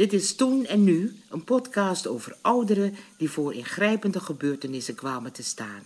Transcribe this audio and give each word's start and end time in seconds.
Dit 0.00 0.12
is 0.12 0.34
Toen 0.34 0.66
en 0.66 0.84
Nu, 0.84 1.16
een 1.28 1.44
podcast 1.44 2.06
over 2.06 2.36
ouderen 2.40 2.94
die 3.16 3.30
voor 3.30 3.54
ingrijpende 3.54 4.20
gebeurtenissen 4.20 4.94
kwamen 4.94 5.32
te 5.32 5.42
staan. 5.42 5.82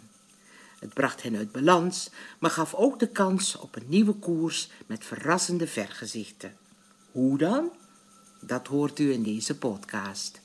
Het 0.79 0.95
bracht 0.95 1.22
hen 1.22 1.37
uit 1.37 1.53
balans, 1.53 2.11
maar 2.38 2.51
gaf 2.51 2.74
ook 2.74 2.99
de 2.99 3.08
kans 3.08 3.56
op 3.56 3.77
een 3.77 3.85
nieuwe 3.87 4.13
koers 4.13 4.71
met 4.87 5.04
verrassende 5.04 5.67
vergezichten. 5.67 6.56
Hoe 7.13 7.38
dan? 7.38 7.71
Dat 8.40 8.67
hoort 8.67 8.99
u 8.99 9.13
in 9.13 9.22
deze 9.22 9.58
podcast. 9.58 10.40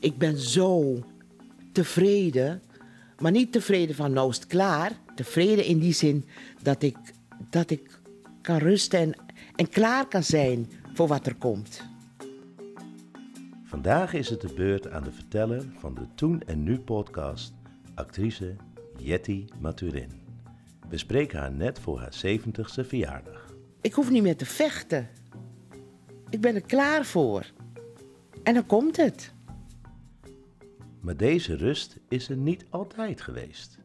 Ik 0.00 0.18
ben 0.18 0.38
zo 0.38 1.02
tevreden, 1.72 2.62
maar 3.18 3.32
niet 3.32 3.52
tevreden 3.52 3.94
van 3.94 4.12
nou 4.12 4.30
is 4.30 4.36
het 4.36 4.46
klaar. 4.46 4.98
Tevreden 5.14 5.64
in 5.64 5.78
die 5.78 5.94
zin 5.94 6.28
dat 6.62 6.82
ik, 6.82 6.96
dat 7.50 7.70
ik 7.70 8.00
kan 8.42 8.56
rusten 8.56 9.00
en, 9.00 9.14
en 9.56 9.68
klaar 9.68 10.08
kan 10.08 10.22
zijn 10.22 10.70
voor 10.92 11.06
wat 11.06 11.26
er 11.26 11.34
komt. 11.34 11.90
Vandaag 13.64 14.12
is 14.12 14.28
het 14.28 14.40
de 14.40 14.52
beurt 14.54 14.90
aan 14.90 15.02
de 15.02 15.12
verteller 15.12 15.64
van 15.78 15.94
de 15.94 16.06
Toen 16.14 16.40
en 16.40 16.62
Nu 16.62 16.78
podcast, 16.78 17.54
actrice 17.94 18.56
Jetty 18.96 19.44
Maturin. 19.60 20.10
We 20.88 20.98
spreken 20.98 21.38
haar 21.38 21.52
net 21.52 21.78
voor 21.78 22.00
haar 22.00 22.14
70ste 22.26 22.86
verjaardag. 22.86 23.54
Ik 23.80 23.92
hoef 23.92 24.10
niet 24.10 24.22
meer 24.22 24.36
te 24.36 24.46
vechten. 24.46 25.08
Ik 26.30 26.40
ben 26.40 26.54
er 26.54 26.62
klaar 26.62 27.04
voor. 27.04 27.52
En 28.42 28.54
dan 28.54 28.66
komt 28.66 28.96
het. 28.96 29.32
Maar 31.00 31.16
deze 31.16 31.56
rust 31.56 31.98
is 32.08 32.28
er 32.28 32.36
niet 32.36 32.66
altijd 32.70 33.20
geweest. 33.20 33.78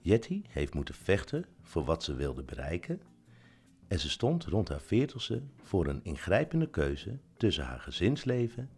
Jetty 0.00 0.42
heeft 0.48 0.74
moeten 0.74 0.94
vechten 0.94 1.44
voor 1.62 1.84
wat 1.84 2.02
ze 2.02 2.14
wilde 2.14 2.42
bereiken 2.42 3.00
en 3.94 4.00
ze 4.00 4.10
stond 4.10 4.44
rond 4.44 4.68
haar 4.68 4.80
veertigste 4.80 5.42
voor 5.62 5.86
een 5.86 6.00
ingrijpende 6.04 6.70
keuze 6.70 7.18
tussen 7.36 7.64
haar 7.64 7.80
gezinsleven 7.80 8.68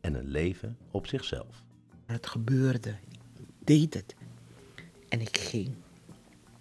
en 0.00 0.14
een 0.14 0.28
leven 0.28 0.78
op 0.90 1.06
zichzelf. 1.06 1.62
Het 2.06 2.26
gebeurde. 2.26 2.98
Ik 3.38 3.48
deed 3.64 3.94
het. 3.94 4.14
En 5.08 5.20
ik 5.20 5.36
ging. 5.36 5.74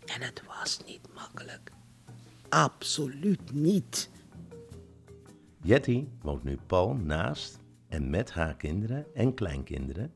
En 0.05 0.21
het 0.21 0.43
was 0.47 0.79
niet 0.85 1.13
makkelijk. 1.13 1.71
Absoluut 2.49 3.53
niet. 3.53 4.09
Jetty 5.61 6.07
woont 6.21 6.43
nu 6.43 6.57
pal 6.65 6.93
naast 6.93 7.59
en 7.87 8.09
met 8.09 8.31
haar 8.31 8.55
kinderen 8.55 9.15
en 9.15 9.33
kleinkinderen, 9.33 10.13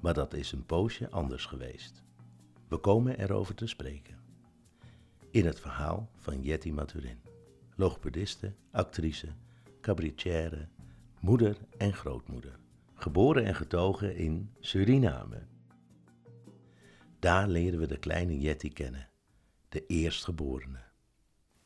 maar 0.00 0.14
dat 0.14 0.34
is 0.34 0.52
een 0.52 0.66
poosje 0.66 1.10
anders 1.10 1.44
geweest. 1.44 2.02
We 2.68 2.76
komen 2.76 3.18
erover 3.18 3.54
te 3.54 3.66
spreken. 3.66 4.18
In 5.30 5.46
het 5.46 5.60
verhaal 5.60 6.10
van 6.16 6.42
Jetty 6.42 6.70
Maturin, 6.70 7.25
logopediste, 7.76 8.52
actrice, 8.70 9.28
cabaretière, 9.80 10.68
moeder 11.20 11.56
en 11.78 11.94
grootmoeder, 11.94 12.58
geboren 12.94 13.44
en 13.44 13.54
getogen 13.54 14.16
in 14.16 14.50
Suriname. 14.60 15.42
Daar 17.18 17.48
leren 17.48 17.78
we 17.78 17.86
de 17.86 17.98
kleine 17.98 18.38
Jetty 18.38 18.72
kennen, 18.72 19.08
de 19.68 19.86
eerstgeborene. 19.86 20.84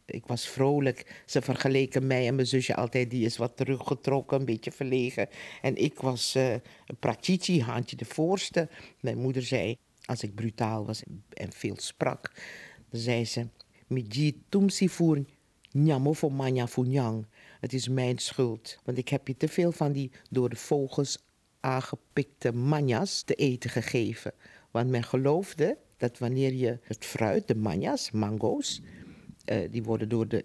Ik 0.05 0.27
was 0.27 0.48
vrolijk. 0.48 1.22
Ze 1.27 1.42
vergeleken 1.42 2.06
mij 2.06 2.27
en 2.27 2.34
mijn 2.34 2.47
zusje 2.47 2.74
altijd. 2.74 3.11
Die 3.11 3.24
is 3.24 3.36
wat 3.36 3.56
teruggetrokken, 3.56 4.39
een 4.39 4.45
beetje 4.45 4.72
verlegen. 4.72 5.28
En 5.62 5.77
ik 5.77 6.00
was 6.00 6.36
uh, 6.36 6.52
een 6.52 6.97
prachichi, 6.98 7.62
haantje 7.62 7.97
de 7.97 8.05
voorste. 8.05 8.69
Mijn 9.00 9.19
moeder 9.19 9.42
zei, 9.42 9.77
als 10.05 10.22
ik 10.22 10.34
brutaal 10.34 10.86
was 10.86 11.02
en 11.28 11.52
veel 11.52 11.77
sprak, 11.78 12.33
dan 12.89 13.00
zei 13.00 13.24
ze... 13.24 13.47
Miji 13.86 14.42
tumsi 14.48 14.89
voor 14.89 15.24
nyamo 15.73 16.13
voor 16.13 16.33
manja 16.33 16.67
nyang. 16.77 17.27
Het 17.61 17.73
is 17.73 17.89
mijn 17.89 18.19
schuld, 18.19 18.79
want 18.85 18.99
ik 18.99 19.09
heb 19.09 19.29
je 19.29 19.37
te 19.37 19.49
veel 19.49 19.73
van 19.73 19.93
die 19.93 20.11
door 20.31 20.49
de 20.49 20.57
vogels 20.57 21.19
aangepikte 21.61 22.53
manjas 22.53 23.23
te 23.23 23.35
eten 23.35 23.70
gegeven. 23.70 24.33
Want 24.70 24.91
men 24.91 25.03
geloofde 25.03 25.79
dat 25.97 26.19
wanneer 26.19 26.55
je 26.55 26.79
het 26.83 27.05
fruit, 27.05 27.48
de 27.48 27.55
manjas, 27.55 28.11
mango's, 28.11 28.83
uh, 29.53 29.70
die 29.70 29.83
worden 29.83 30.09
door 30.09 30.29
de 30.29 30.45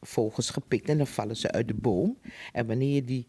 vogels 0.00 0.50
gepikt 0.50 0.88
en 0.88 0.96
dan 0.96 1.06
vallen 1.06 1.36
ze 1.36 1.50
uit 1.50 1.68
de 1.68 1.74
boom. 1.74 2.18
En 2.52 2.66
wanneer 2.66 2.94
je 2.94 3.04
die 3.04 3.26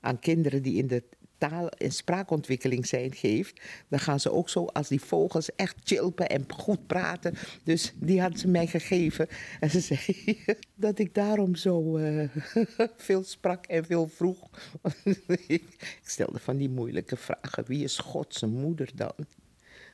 aan 0.00 0.18
kinderen 0.18 0.62
die 0.62 0.74
in 0.74 0.86
de 0.86 1.04
taal- 1.48 1.68
en 1.68 1.92
spraakontwikkeling 1.92 2.86
zijn 2.86 3.14
geeft, 3.14 3.60
dan 3.88 3.98
gaan 3.98 4.20
ze 4.20 4.32
ook 4.32 4.48
zo 4.48 4.64
als 4.64 4.88
die 4.88 5.00
vogels 5.00 5.54
echt 5.54 5.76
chilpen 5.84 6.28
en 6.28 6.44
goed 6.52 6.86
praten. 6.86 7.34
Dus 7.64 7.92
die 7.96 8.20
had 8.20 8.38
ze 8.38 8.48
mij 8.48 8.66
gegeven. 8.66 9.28
En 9.60 9.70
ze 9.70 9.80
zei 9.90 10.38
dat 10.74 10.98
ik 10.98 11.14
daarom 11.14 11.54
zo 11.54 11.98
uh, 11.98 12.28
veel 12.96 13.22
sprak 13.22 13.66
en 13.66 13.84
veel 13.84 14.08
vroeg. 14.08 14.50
ik 15.46 15.98
stelde 16.02 16.38
van 16.38 16.56
die 16.56 16.70
moeilijke 16.70 17.16
vragen. 17.16 17.64
Wie 17.66 17.84
is 17.84 17.98
God 17.98 18.34
zijn 18.34 18.50
moeder 18.50 18.90
dan? 18.94 19.14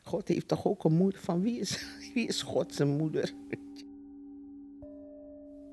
God 0.02 0.28
heeft 0.28 0.48
toch 0.48 0.66
ook 0.66 0.84
een 0.84 0.92
moeder? 0.92 1.20
Van 1.20 1.42
wie 1.42 1.58
is, 1.60 1.84
wie 2.14 2.26
is 2.26 2.42
God 2.42 2.74
zijn 2.74 2.88
moeder? 2.88 3.32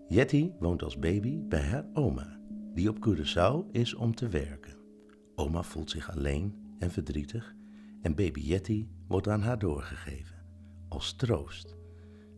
Jetty 0.07 0.51
woont 0.59 0.83
als 0.83 0.99
baby 0.99 1.39
bij 1.39 1.61
haar 1.61 1.85
oma, 1.93 2.39
die 2.73 2.89
op 2.89 3.07
Curaçao 3.07 3.71
is 3.71 3.93
om 3.93 4.15
te 4.15 4.27
werken. 4.27 4.74
Oma 5.35 5.63
voelt 5.63 5.89
zich 5.89 6.11
alleen 6.11 6.75
en 6.79 6.91
verdrietig 6.91 7.55
en 8.01 8.15
baby 8.15 8.39
Jetty 8.39 8.87
wordt 9.07 9.27
aan 9.27 9.41
haar 9.41 9.59
doorgegeven, 9.59 10.35
als 10.87 11.13
troost. 11.13 11.75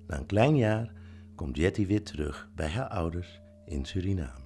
Na 0.08 0.18
een 0.18 0.25
klein 0.25 0.56
jaar 0.56 0.94
komt 1.36 1.57
Jetty 1.57 1.86
weer 1.86 2.03
terug 2.03 2.50
bij 2.56 2.68
haar 2.68 2.88
ouders 2.88 3.41
in 3.66 3.86
Suriname. 3.86 4.46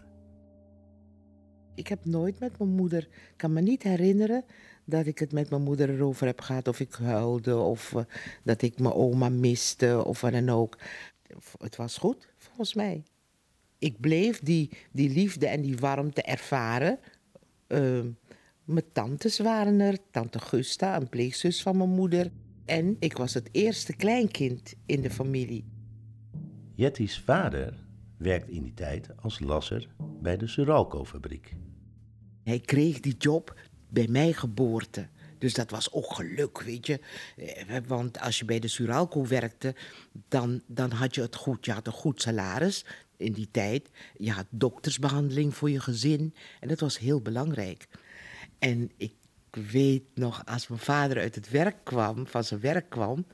Ik 1.75 1.87
heb 1.87 2.05
nooit 2.05 2.39
met 2.39 2.59
mijn 2.59 2.69
moeder, 2.69 3.01
ik 3.11 3.33
kan 3.35 3.53
me 3.53 3.61
niet 3.61 3.83
herinneren 3.83 4.45
dat 4.85 5.05
ik 5.05 5.19
het 5.19 5.31
met 5.31 5.49
mijn 5.49 5.61
moeder 5.61 5.89
erover 5.89 6.27
heb 6.27 6.41
gehad 6.41 6.67
of 6.67 6.79
ik 6.79 6.93
huilde 6.93 7.57
of 7.57 7.91
uh, 7.91 8.03
dat 8.43 8.61
ik 8.61 8.79
mijn 8.79 8.93
oma 8.93 9.29
miste 9.29 10.03
of 10.05 10.21
wat 10.21 10.31
dan 10.31 10.49
ook. 10.49 10.77
Het 11.59 11.75
was 11.75 11.97
goed, 11.97 12.27
volgens 12.37 12.73
mij. 12.73 13.03
Ik 13.77 13.99
bleef 13.99 14.39
die, 14.39 14.69
die 14.91 15.09
liefde 15.09 15.47
en 15.47 15.61
die 15.61 15.77
warmte 15.77 16.21
ervaren. 16.21 16.99
Uh, 17.67 18.05
mijn 18.71 18.91
tantes 18.91 19.39
waren 19.39 19.79
er, 19.79 19.97
tante 20.11 20.39
Gusta, 20.39 20.95
een 20.95 21.09
pleegzus 21.09 21.61
van 21.61 21.77
mijn 21.77 21.89
moeder. 21.89 22.31
En 22.65 22.95
ik 22.99 23.17
was 23.17 23.33
het 23.33 23.49
eerste 23.51 23.95
kleinkind 23.95 24.73
in 24.85 25.01
de 25.01 25.09
familie. 25.09 25.65
Jetty's 26.75 27.19
vader 27.19 27.73
werkt 28.17 28.49
in 28.49 28.63
die 28.63 28.73
tijd 28.73 29.09
als 29.21 29.39
lasser 29.39 29.87
bij 30.21 30.37
de 30.37 30.47
Suralco-fabriek. 30.47 31.55
Hij 32.43 32.59
kreeg 32.59 32.99
die 32.99 33.15
job 33.17 33.59
bij 33.89 34.07
mijn 34.07 34.33
geboorte. 34.33 35.07
Dus 35.37 35.53
dat 35.53 35.69
was 35.69 35.91
ook 35.91 36.13
geluk, 36.13 36.61
weet 36.61 36.87
je. 36.87 36.99
Eh, 37.37 37.77
want 37.87 38.19
als 38.19 38.39
je 38.39 38.45
bij 38.45 38.59
de 38.59 38.67
Suralco 38.67 39.27
werkte, 39.27 39.75
dan, 40.27 40.61
dan 40.67 40.91
had 40.91 41.15
je 41.15 41.21
het 41.21 41.35
goed. 41.35 41.65
Je 41.65 41.71
had 41.71 41.87
een 41.87 41.93
goed 41.93 42.21
salaris 42.21 42.85
in 43.17 43.31
die 43.31 43.47
tijd. 43.51 43.89
Je 44.17 44.31
had 44.31 44.45
doktersbehandeling 44.49 45.55
voor 45.55 45.69
je 45.69 45.79
gezin. 45.79 46.33
En 46.59 46.67
dat 46.67 46.79
was 46.79 46.99
heel 46.99 47.21
belangrijk. 47.21 47.87
En 48.61 48.91
ik 48.97 49.13
weet 49.51 50.03
nog, 50.13 50.41
als 50.45 50.67
mijn 50.67 50.81
vader 50.81 51.17
uit 51.17 51.35
het 51.35 51.49
werk 51.49 51.75
kwam, 51.83 52.27
van 52.27 52.43
zijn 52.43 52.59
werk 52.59 52.89
kwam, 52.89 53.25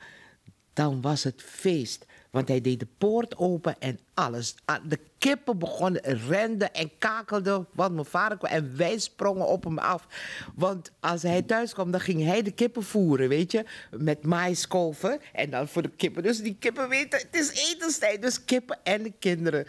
dan 0.73 1.01
was 1.01 1.23
het 1.23 1.41
feest. 1.41 2.05
Want 2.31 2.47
hij 2.47 2.61
deed 2.61 2.79
de 2.79 2.87
poort 2.97 3.37
open 3.37 3.75
en 3.79 3.99
alles. 4.13 4.55
De 4.87 4.99
kippen 5.17 5.57
begonnen, 5.57 6.01
renden 6.27 6.73
en 6.73 6.91
kakelden. 6.97 7.67
Want 7.73 7.93
mijn 7.93 8.05
vader 8.05 8.37
kwam 8.37 8.51
en 8.51 8.77
wij 8.77 8.97
sprongen 8.97 9.47
op 9.47 9.63
hem 9.63 9.77
af. 9.77 10.07
Want 10.55 10.91
als 10.99 11.21
hij 11.21 11.41
thuis 11.41 11.73
kwam, 11.73 11.91
dan 11.91 11.99
ging 11.99 12.23
hij 12.23 12.41
de 12.41 12.51
kippen 12.51 12.83
voeren, 12.83 13.29
weet 13.29 13.51
je. 13.51 13.65
Met 13.91 14.25
maïskolven 14.25 15.19
en 15.33 15.49
dan 15.49 15.67
voor 15.67 15.81
de 15.81 15.95
kippen. 15.95 16.23
Dus 16.23 16.41
die 16.41 16.55
kippen 16.59 16.89
weten, 16.89 17.19
het 17.19 17.35
is 17.41 17.71
etenstijd. 17.71 18.21
Dus 18.21 18.45
kippen 18.45 18.79
en 18.83 19.03
de 19.03 19.13
kinderen. 19.19 19.65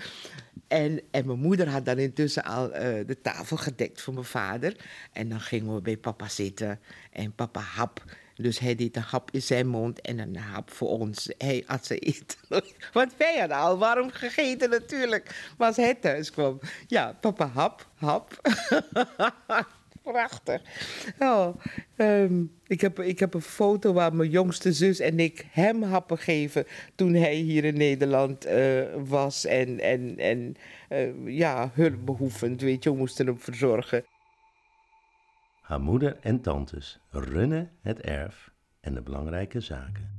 En, 0.69 1.00
en 1.11 1.26
mijn 1.26 1.38
moeder 1.38 1.69
had 1.69 1.85
dan 1.85 1.99
intussen 1.99 2.44
al 2.44 2.67
uh, 2.67 2.81
de 3.06 3.17
tafel 3.23 3.56
gedekt 3.56 4.00
voor 4.00 4.15
mijn 4.15 4.26
vader. 4.26 4.76
En 5.12 5.29
dan 5.29 5.41
gingen 5.41 5.75
we 5.75 5.81
bij 5.81 5.97
papa 5.97 6.29
zitten 6.29 6.81
en 7.12 7.35
papa 7.35 7.61
hap. 7.61 8.05
Dus 8.35 8.59
hij 8.59 8.75
deed 8.75 8.97
een 8.97 9.03
hap 9.03 9.31
in 9.31 9.43
zijn 9.43 9.67
mond 9.67 10.00
en 10.00 10.19
een 10.19 10.37
hap 10.37 10.70
voor 10.70 10.88
ons. 10.88 11.32
Hij 11.38 11.65
had 11.67 11.87
ze 11.87 11.99
eten. 11.99 12.38
Want 12.93 13.17
wij 13.17 13.38
hadden 13.38 13.56
al 13.56 13.79
warm 13.79 14.11
gegeten 14.11 14.70
natuurlijk. 14.70 15.53
Maar 15.59 15.67
als 15.67 15.76
hij 15.76 15.94
thuis 15.94 16.31
kwam, 16.31 16.61
ja, 16.87 17.12
papa 17.21 17.47
hap, 17.47 17.88
hap. 17.94 18.41
Prachtig. 20.12 20.62
Oh, 21.19 21.55
um, 21.96 22.58
ik, 22.66 22.81
heb, 22.81 23.00
ik 23.00 23.19
heb 23.19 23.34
een 23.34 23.40
foto 23.40 23.93
waar 23.93 24.14
mijn 24.14 24.31
jongste 24.31 24.72
zus 24.72 25.00
en 25.00 25.20
ik 25.20 25.46
hem 25.50 25.82
happen 25.82 26.19
geven 26.19 26.66
toen 26.94 27.14
hij 27.14 27.34
hier 27.34 27.64
in 27.64 27.76
Nederland 27.76 28.46
uh, 28.46 28.84
was 28.96 29.44
en, 29.44 29.81
en, 29.81 30.19
en 30.19 30.56
uh, 30.88 31.37
ja, 31.37 31.70
hulpbehoevend, 31.75 32.60
weet 32.60 32.84
je, 32.84 32.90
we 32.90 32.96
moesten 32.96 33.26
hem 33.26 33.40
verzorgen. 33.40 34.05
Haar 35.60 35.81
moeder 35.81 36.16
en 36.20 36.40
tantes 36.40 37.00
runnen 37.11 37.70
het 37.82 38.00
erf 38.00 38.50
en 38.81 38.94
de 38.94 39.02
belangrijke 39.02 39.61
zaken. 39.61 40.16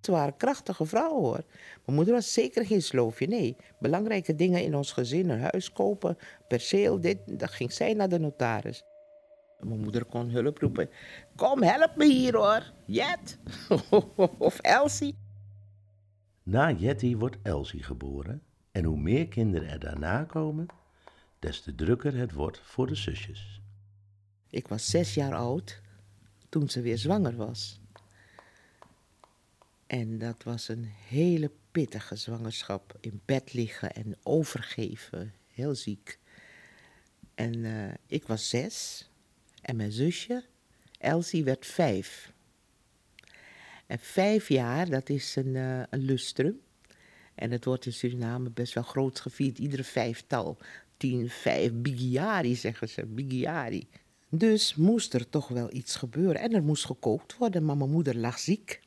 Ze 0.00 0.10
waren 0.10 0.36
krachtige 0.36 0.86
vrouwen 0.86 1.22
hoor. 1.22 1.44
Mijn 1.84 1.96
moeder 1.96 2.14
was 2.14 2.32
zeker 2.32 2.66
geen 2.66 2.82
sloofje, 2.82 3.26
nee. 3.26 3.56
Belangrijke 3.78 4.34
dingen 4.34 4.62
in 4.62 4.74
ons 4.74 4.92
gezin, 4.92 5.28
een 5.28 5.40
huis 5.40 5.72
kopen, 5.72 6.16
perceel, 6.48 7.00
dit, 7.00 7.18
dan 7.26 7.48
ging 7.48 7.72
zij 7.72 7.94
naar 7.94 8.08
de 8.08 8.18
notaris. 8.18 8.84
Mijn 9.62 9.80
moeder 9.80 10.04
kon 10.04 10.30
hulp 10.30 10.58
roepen. 10.58 10.90
Kom, 11.36 11.62
help 11.62 11.96
me 11.96 12.06
hier 12.06 12.36
hoor, 12.36 12.72
Jet. 12.86 13.38
of 14.38 14.58
Elsie. 14.58 15.14
Na 16.42 16.72
Jetty 16.72 17.16
wordt 17.16 17.36
Elsie 17.42 17.82
geboren 17.82 18.42
en 18.72 18.84
hoe 18.84 18.96
meer 18.96 19.28
kinderen 19.28 19.68
er 19.68 19.78
daarna 19.78 20.24
komen, 20.24 20.66
des 21.38 21.60
te 21.60 21.74
drukker 21.74 22.16
het 22.16 22.32
wordt 22.32 22.60
voor 22.60 22.86
de 22.86 22.94
zusjes. 22.94 23.60
Ik 24.50 24.68
was 24.68 24.90
zes 24.90 25.14
jaar 25.14 25.34
oud 25.34 25.80
toen 26.48 26.68
ze 26.68 26.80
weer 26.80 26.98
zwanger 26.98 27.36
was. 27.36 27.80
En 29.86 30.18
dat 30.18 30.42
was 30.42 30.68
een 30.68 30.84
hele 30.84 31.50
pittige 31.70 32.16
zwangerschap. 32.16 32.96
In 33.00 33.20
bed 33.24 33.52
liggen 33.52 33.92
en 33.92 34.16
overgeven, 34.22 35.34
heel 35.48 35.74
ziek. 35.74 36.18
En 37.34 37.64
eh, 37.64 37.94
ik 38.06 38.26
was 38.26 38.48
zes 38.48 39.09
en 39.60 39.76
mijn 39.76 39.92
zusje, 39.92 40.44
Elsie, 40.98 41.44
werd 41.44 41.66
vijf. 41.66 42.32
En 43.86 43.98
vijf 43.98 44.48
jaar, 44.48 44.88
dat 44.90 45.08
is 45.08 45.36
een, 45.36 45.54
een 45.54 46.04
lustrum. 46.04 46.60
En 47.34 47.50
het 47.50 47.64
wordt 47.64 47.86
in 47.86 47.92
Suriname 47.92 48.50
best 48.50 48.74
wel 48.74 48.82
groot 48.82 49.20
gevierd, 49.20 49.58
iedere 49.58 49.84
vijftal. 49.84 50.58
Tien, 50.96 51.28
vijf, 51.28 51.72
bigiari 51.72 52.56
zeggen 52.56 52.88
ze, 52.88 53.06
bigiari. 53.06 53.88
Dus 54.28 54.74
moest 54.74 55.14
er 55.14 55.28
toch 55.28 55.48
wel 55.48 55.72
iets 55.72 55.96
gebeuren. 55.96 56.40
En 56.40 56.52
er 56.52 56.62
moest 56.62 56.84
gekookt 56.84 57.36
worden, 57.36 57.64
maar 57.64 57.76
mijn 57.76 57.90
moeder 57.90 58.16
lag 58.16 58.38
ziek. 58.38 58.80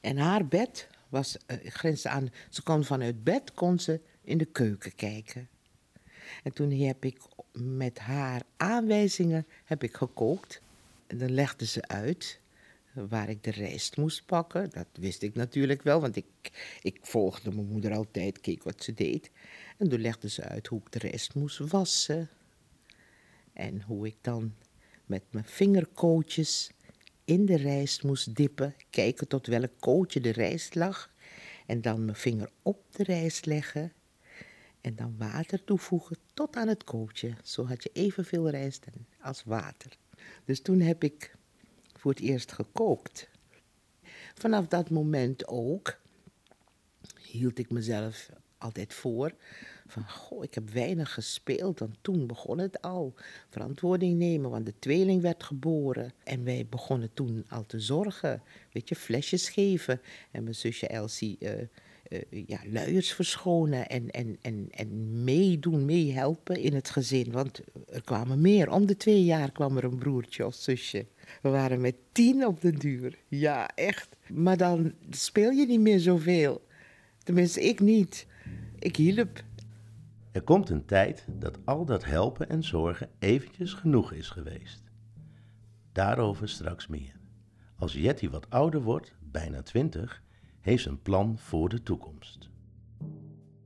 En 0.00 0.16
haar 0.16 0.46
bed 0.46 0.88
was, 1.08 1.36
uh, 1.46 1.56
grensde 1.70 2.08
aan, 2.08 2.30
ze 2.50 2.62
kon 2.62 2.84
vanuit 2.84 3.24
bed 3.24 3.52
kon 3.54 3.78
ze 3.78 4.00
in 4.22 4.38
de 4.38 4.44
keuken 4.44 4.94
kijken. 4.94 5.48
En 6.42 6.52
toen 6.52 6.70
heb 6.70 7.04
ik 7.04 7.18
met 7.52 7.98
haar 7.98 8.42
aanwijzingen 8.56 9.46
heb 9.64 9.82
ik 9.82 9.94
gekookt. 9.94 10.62
En 11.06 11.18
dan 11.18 11.30
legde 11.30 11.66
ze 11.66 11.88
uit 11.88 12.40
waar 12.92 13.28
ik 13.28 13.44
de 13.44 13.50
rijst 13.50 13.96
moest 13.96 14.26
pakken. 14.26 14.70
Dat 14.70 14.86
wist 14.92 15.22
ik 15.22 15.34
natuurlijk 15.34 15.82
wel, 15.82 16.00
want 16.00 16.16
ik, 16.16 16.26
ik 16.82 16.98
volgde 17.02 17.54
mijn 17.54 17.66
moeder 17.66 17.94
altijd, 17.94 18.40
keek 18.40 18.62
wat 18.62 18.82
ze 18.82 18.94
deed. 18.94 19.30
En 19.78 19.88
toen 19.88 20.00
legde 20.00 20.28
ze 20.28 20.42
uit 20.42 20.66
hoe 20.66 20.80
ik 20.80 20.92
de 20.92 20.98
rijst 20.98 21.34
moest 21.34 21.58
wassen. 21.58 22.28
En 23.52 23.82
hoe 23.82 24.06
ik 24.06 24.16
dan 24.20 24.54
met 25.06 25.22
mijn 25.30 25.44
vingerkootjes 25.44 26.70
in 27.24 27.46
de 27.46 27.56
rijst 27.56 28.02
moest 28.02 28.36
dippen, 28.36 28.74
kijken 28.90 29.28
tot 29.28 29.46
welk 29.46 29.72
kootje 29.78 30.20
de 30.20 30.32
rijst 30.32 30.74
lag. 30.74 31.10
En 31.66 31.80
dan 31.80 32.04
mijn 32.04 32.16
vinger 32.16 32.50
op 32.62 32.84
de 32.96 33.02
rijst 33.02 33.46
leggen 33.46 33.92
en 34.82 34.96
dan 34.96 35.14
water 35.18 35.64
toevoegen 35.64 36.16
tot 36.34 36.56
aan 36.56 36.68
het 36.68 36.84
kootje. 36.84 37.34
Zo 37.42 37.66
had 37.66 37.82
je 37.82 37.90
evenveel 37.92 38.48
rijst 38.48 38.86
als 39.20 39.42
water. 39.44 39.96
Dus 40.44 40.62
toen 40.62 40.80
heb 40.80 41.04
ik 41.04 41.36
voor 41.92 42.10
het 42.10 42.20
eerst 42.20 42.52
gekookt. 42.52 43.28
Vanaf 44.34 44.66
dat 44.66 44.90
moment 44.90 45.48
ook 45.48 46.00
hield 47.20 47.58
ik 47.58 47.70
mezelf 47.70 48.30
altijd 48.58 48.94
voor 48.94 49.34
van, 49.86 50.08
goh, 50.08 50.44
ik 50.44 50.54
heb 50.54 50.70
weinig 50.70 51.12
gespeeld, 51.12 51.78
want 51.78 51.96
toen 52.00 52.26
begon 52.26 52.58
het 52.58 52.82
al. 52.82 53.14
Verantwoording 53.48 54.18
nemen, 54.18 54.50
want 54.50 54.66
de 54.66 54.78
tweeling 54.78 55.22
werd 55.22 55.42
geboren. 55.42 56.12
En 56.24 56.44
wij 56.44 56.66
begonnen 56.70 57.10
toen 57.14 57.44
al 57.48 57.66
te 57.66 57.80
zorgen, 57.80 58.42
weet 58.72 58.88
je, 58.88 58.96
flesjes 58.96 59.48
geven. 59.48 60.00
En 60.30 60.42
mijn 60.42 60.54
zusje 60.54 60.86
Elsie 60.86 61.36
uh, 61.40 61.52
ja, 62.30 62.58
luiers 62.64 63.12
verschonen 63.12 63.88
en, 63.88 64.10
en, 64.10 64.36
en, 64.40 64.66
en 64.70 65.24
meedoen, 65.24 65.84
meehelpen 65.84 66.60
in 66.60 66.74
het 66.74 66.90
gezin. 66.90 67.32
Want 67.32 67.60
er 67.88 68.02
kwamen 68.02 68.40
meer. 68.40 68.70
Om 68.70 68.86
de 68.86 68.96
twee 68.96 69.24
jaar 69.24 69.52
kwam 69.52 69.76
er 69.76 69.84
een 69.84 69.98
broertje 69.98 70.46
of 70.46 70.54
zusje. 70.54 71.06
We 71.42 71.48
waren 71.48 71.80
met 71.80 71.94
tien 72.12 72.46
op 72.46 72.60
de 72.60 72.72
duur. 72.72 73.18
Ja, 73.28 73.68
echt. 73.74 74.16
Maar 74.28 74.56
dan 74.56 74.94
speel 75.10 75.50
je 75.50 75.66
niet 75.66 75.80
meer 75.80 76.00
zoveel. 76.00 76.62
Tenminste, 77.18 77.60
ik 77.60 77.80
niet. 77.80 78.26
Ik 78.78 78.96
hielp. 78.96 79.42
Er 80.32 80.42
komt 80.42 80.70
een 80.70 80.84
tijd 80.84 81.24
dat 81.28 81.58
al 81.64 81.84
dat 81.84 82.04
helpen 82.04 82.48
en 82.48 82.62
zorgen 82.62 83.08
eventjes 83.18 83.72
genoeg 83.72 84.12
is 84.12 84.28
geweest. 84.28 84.82
Daarover 85.92 86.48
straks 86.48 86.86
meer. 86.86 87.20
Als 87.76 87.92
Jetty 87.92 88.28
wat 88.28 88.50
ouder 88.50 88.82
wordt, 88.82 89.14
bijna 89.20 89.62
twintig, 89.62 90.21
heeft 90.62 90.86
een 90.86 91.02
plan 91.02 91.38
voor 91.38 91.68
de 91.68 91.82
toekomst. 91.82 92.48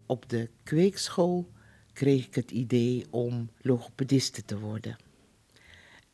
Op 0.06 0.28
de 0.28 0.50
kweekschool 0.62 1.52
kreeg 1.92 2.26
ik 2.26 2.34
het 2.34 2.50
idee 2.50 3.06
om 3.10 3.50
logopediste 3.60 4.44
te 4.44 4.58
worden. 4.58 4.96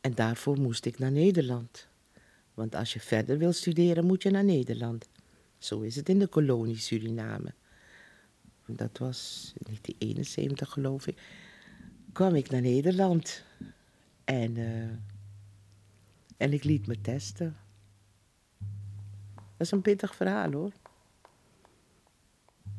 En 0.01 0.15
daarvoor 0.15 0.61
moest 0.61 0.85
ik 0.85 0.99
naar 0.99 1.13
Nederland. 1.13 1.89
Want 2.55 2.75
als 2.75 2.93
je 2.93 3.01
verder 3.01 3.39
wil 3.39 3.53
studeren, 3.53 4.07
moet 4.07 4.23
je 4.23 4.31
naar 4.31 4.45
Nederland. 4.45 5.09
Zo 5.59 5.81
is 5.81 5.97
het 5.97 6.09
in 6.09 6.19
de 6.19 6.27
kolonie 6.27 6.79
Suriname. 6.79 7.55
Dat 8.67 8.99
was 8.99 9.53
in 9.55 9.65
1971, 9.65 10.71
geloof 10.71 11.07
ik. 11.07 11.23
kwam 12.13 12.35
ik 12.35 12.51
naar 12.51 12.61
Nederland. 12.61 13.45
En, 14.25 14.57
uh, 14.57 14.83
en 16.37 16.53
ik 16.53 16.65
liet 16.65 16.87
me 16.87 17.01
testen. 17.01 17.57
Dat 19.63 19.71
is 19.71 19.77
een 19.77 19.85
pittig 19.85 20.15
verhaal 20.15 20.53
hoor. 20.53 20.73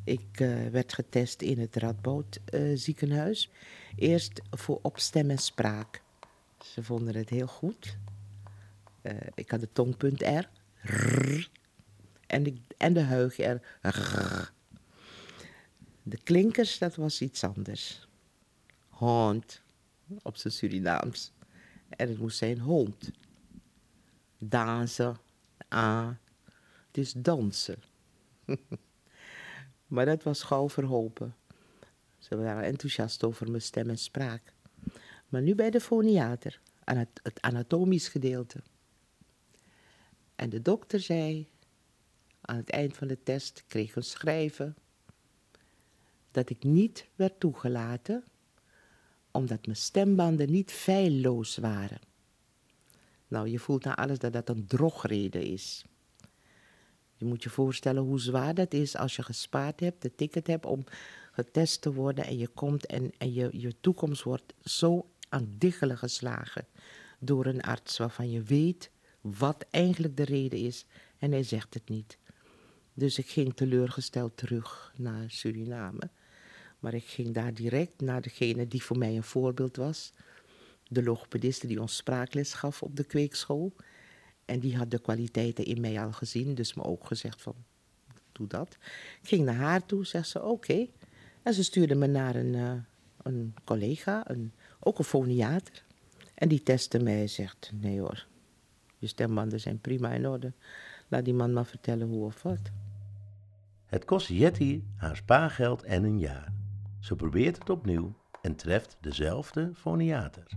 Ik 0.03 0.39
uh, 0.39 0.68
werd 0.68 0.94
getest 0.94 1.41
in 1.41 1.59
het 1.59 1.75
Radboud 1.75 2.39
uh, 2.53 2.77
ziekenhuis. 2.77 3.50
Eerst 3.95 4.41
voor 4.51 4.80
opstem 4.81 5.30
en 5.30 5.38
spraak. 5.38 6.01
Ze 6.63 6.83
vonden 6.83 7.15
het 7.15 7.30
heel 7.30 7.47
goed. 7.47 7.97
Uh, 9.01 9.13
ik 9.35 9.51
had 9.51 9.59
de 9.59 9.69
tongpunt 9.71 10.21
R. 10.21 10.50
En, 12.27 12.44
de, 12.44 12.53
en 12.77 12.94
de 12.94 13.01
huig 13.01 13.38
R. 13.38 13.57
De 16.03 16.18
klinkers, 16.24 16.77
dat 16.77 16.95
was 16.95 17.21
iets 17.21 17.44
anders. 17.44 18.07
Hond, 18.89 19.62
op 20.21 20.38
zijn 20.38 20.53
Surinaams. 20.53 21.31
En 21.89 22.09
het 22.09 22.19
moest 22.19 22.38
zijn 22.38 22.59
hond. 22.59 23.12
Dansen, 24.38 25.18
ah, 25.68 26.09
het 26.93 27.03
is 27.03 27.13
dansen. 27.13 27.83
maar 29.93 30.05
dat 30.05 30.23
was 30.23 30.43
gauw 30.43 30.69
verholpen. 30.69 31.35
Ze 32.17 32.38
waren 32.38 32.63
enthousiast 32.63 33.23
over 33.23 33.50
mijn 33.50 33.62
stem 33.62 33.89
en 33.89 33.97
spraak. 33.97 34.53
Maar 35.27 35.41
nu 35.41 35.55
bij 35.55 35.69
de 35.69 35.79
foniater, 35.79 36.59
aan 36.83 36.97
het, 36.97 37.19
het 37.23 37.41
anatomisch 37.41 38.07
gedeelte. 38.07 38.59
En 40.35 40.50
de 40.50 40.62
dokter 40.62 41.00
zei, 41.00 41.47
aan 42.41 42.55
het 42.55 42.69
eind 42.69 42.97
van 42.97 43.07
de 43.07 43.23
test 43.23 43.63
kreeg 43.67 43.95
een 43.95 44.03
schrijven, 44.03 44.75
dat 46.31 46.50
ik 46.50 46.63
niet 46.63 47.07
werd 47.15 47.39
toegelaten, 47.39 48.23
omdat 49.31 49.65
mijn 49.65 49.77
stembanden 49.77 50.51
niet 50.51 50.71
feilloos 50.71 51.57
waren. 51.57 52.00
Nou, 53.27 53.50
je 53.50 53.59
voelt 53.59 53.83
na 53.83 53.95
alles 53.95 54.19
dat 54.19 54.33
dat 54.33 54.50
een 54.50 54.65
drogreden 54.65 55.43
is. 55.43 55.85
Je 57.24 57.30
moet 57.30 57.44
je 57.44 57.50
voorstellen 57.50 58.03
hoe 58.03 58.20
zwaar 58.20 58.53
dat 58.53 58.74
is 58.74 58.96
als 58.96 59.15
je 59.15 59.24
gespaard 59.24 59.80
hebt, 59.80 60.01
de 60.01 60.15
ticket 60.15 60.48
hebt 60.48 60.65
om 60.65 60.84
getest 61.32 61.82
te 61.82 61.94
worden 61.94 62.25
en 62.25 62.38
je 62.38 62.48
komt 62.48 62.86
en, 62.86 63.12
en 63.18 63.34
je, 63.34 63.50
je 63.51 63.75
toekomst 63.82 64.24
wordt 64.24 64.53
zo 64.63 65.10
aan 65.30 65.56
diggelen 65.58 65.98
geslagen 65.98 66.68
door 67.20 67.46
een 67.46 67.62
arts 67.62 67.98
waarvan 67.98 68.32
je 68.32 68.42
weet 68.42 68.92
wat 69.22 69.65
eigenlijk 69.72 70.18
de 70.18 70.24
reden 70.24 70.60
is 70.60 70.86
en 71.18 71.32
hij 71.32 71.44
zegt 71.44 71.74
het 71.74 71.89
niet. 71.89 72.18
Dus 72.94 73.18
ik 73.18 73.30
ging 73.30 73.56
teleurgesteld 73.56 74.38
terug 74.38 74.94
naar 74.98 75.32
Suriname. 75.32 76.10
Maar 76.80 76.94
ik 76.94 77.06
ging 77.06 77.34
daar 77.34 77.53
direct 77.53 78.01
naar 78.01 78.22
degene 78.22 78.68
die 78.68 78.84
voor 78.84 78.98
mij 78.98 79.15
een 79.15 79.24
voorbeeld 79.24 79.75
was. 79.75 80.13
De 80.88 81.03
logopediste 81.03 81.68
die 81.68 81.82
ons 81.82 81.96
spraakles 81.96 82.53
gaf 82.53 82.82
op 82.82 82.96
de 82.96 83.03
kweekschool. 83.03 83.75
En 84.45 84.59
die 84.59 84.77
had 84.77 84.91
de 84.91 85.00
kwaliteiten 85.00 85.65
in 85.65 85.81
mij 85.81 86.01
al 86.01 86.12
gezien, 86.12 86.55
dus 86.55 86.73
me 86.73 86.83
ook 86.83 87.07
gezegd 87.07 87.41
van, 87.41 87.55
doe 88.31 88.47
dat. 88.47 88.77
Ik 89.21 89.27
ging 89.27 89.45
naar 89.45 89.55
haar 89.55 89.85
toe, 89.85 90.05
zegt 90.05 90.27
ze, 90.27 90.43
oké. 90.43 90.88
En 91.43 91.53
ze 91.53 91.63
stuurde 91.63 91.95
me 91.95 92.07
naar 92.07 92.35
een, 92.35 92.53
uh, 92.53 92.73
een 93.23 93.53
collega, 93.63 94.29
een, 94.29 94.51
ook 94.79 94.97
een 94.97 95.05
foniater. 95.05 95.83
En 96.33 96.50
die 96.50 96.63
testte 96.63 97.00
mij 97.00 97.21
en 97.21 97.29
zegt, 97.29 97.71
nee 97.73 98.00
hoor, 98.00 98.27
je 98.97 99.07
stembanden 99.07 99.59
zijn 99.59 99.79
prima 99.79 100.12
in 100.12 100.27
orde. 100.27 100.53
Laat 101.07 101.25
die 101.25 101.33
man 101.33 101.53
maar 101.53 101.65
vertellen 101.65 102.07
hoe 102.07 102.25
of 102.25 102.43
wat. 102.43 102.71
Het 103.85 104.05
kost 104.05 104.27
Jetty 104.27 104.83
haar 104.95 105.15
spaargeld 105.15 105.83
en 105.83 106.03
een 106.03 106.19
jaar. 106.19 106.53
Ze 107.00 107.15
probeert 107.15 107.57
het 107.57 107.69
opnieuw 107.69 108.13
en 108.41 108.55
treft 108.55 108.97
dezelfde 109.00 109.71
foniater. 109.75 110.47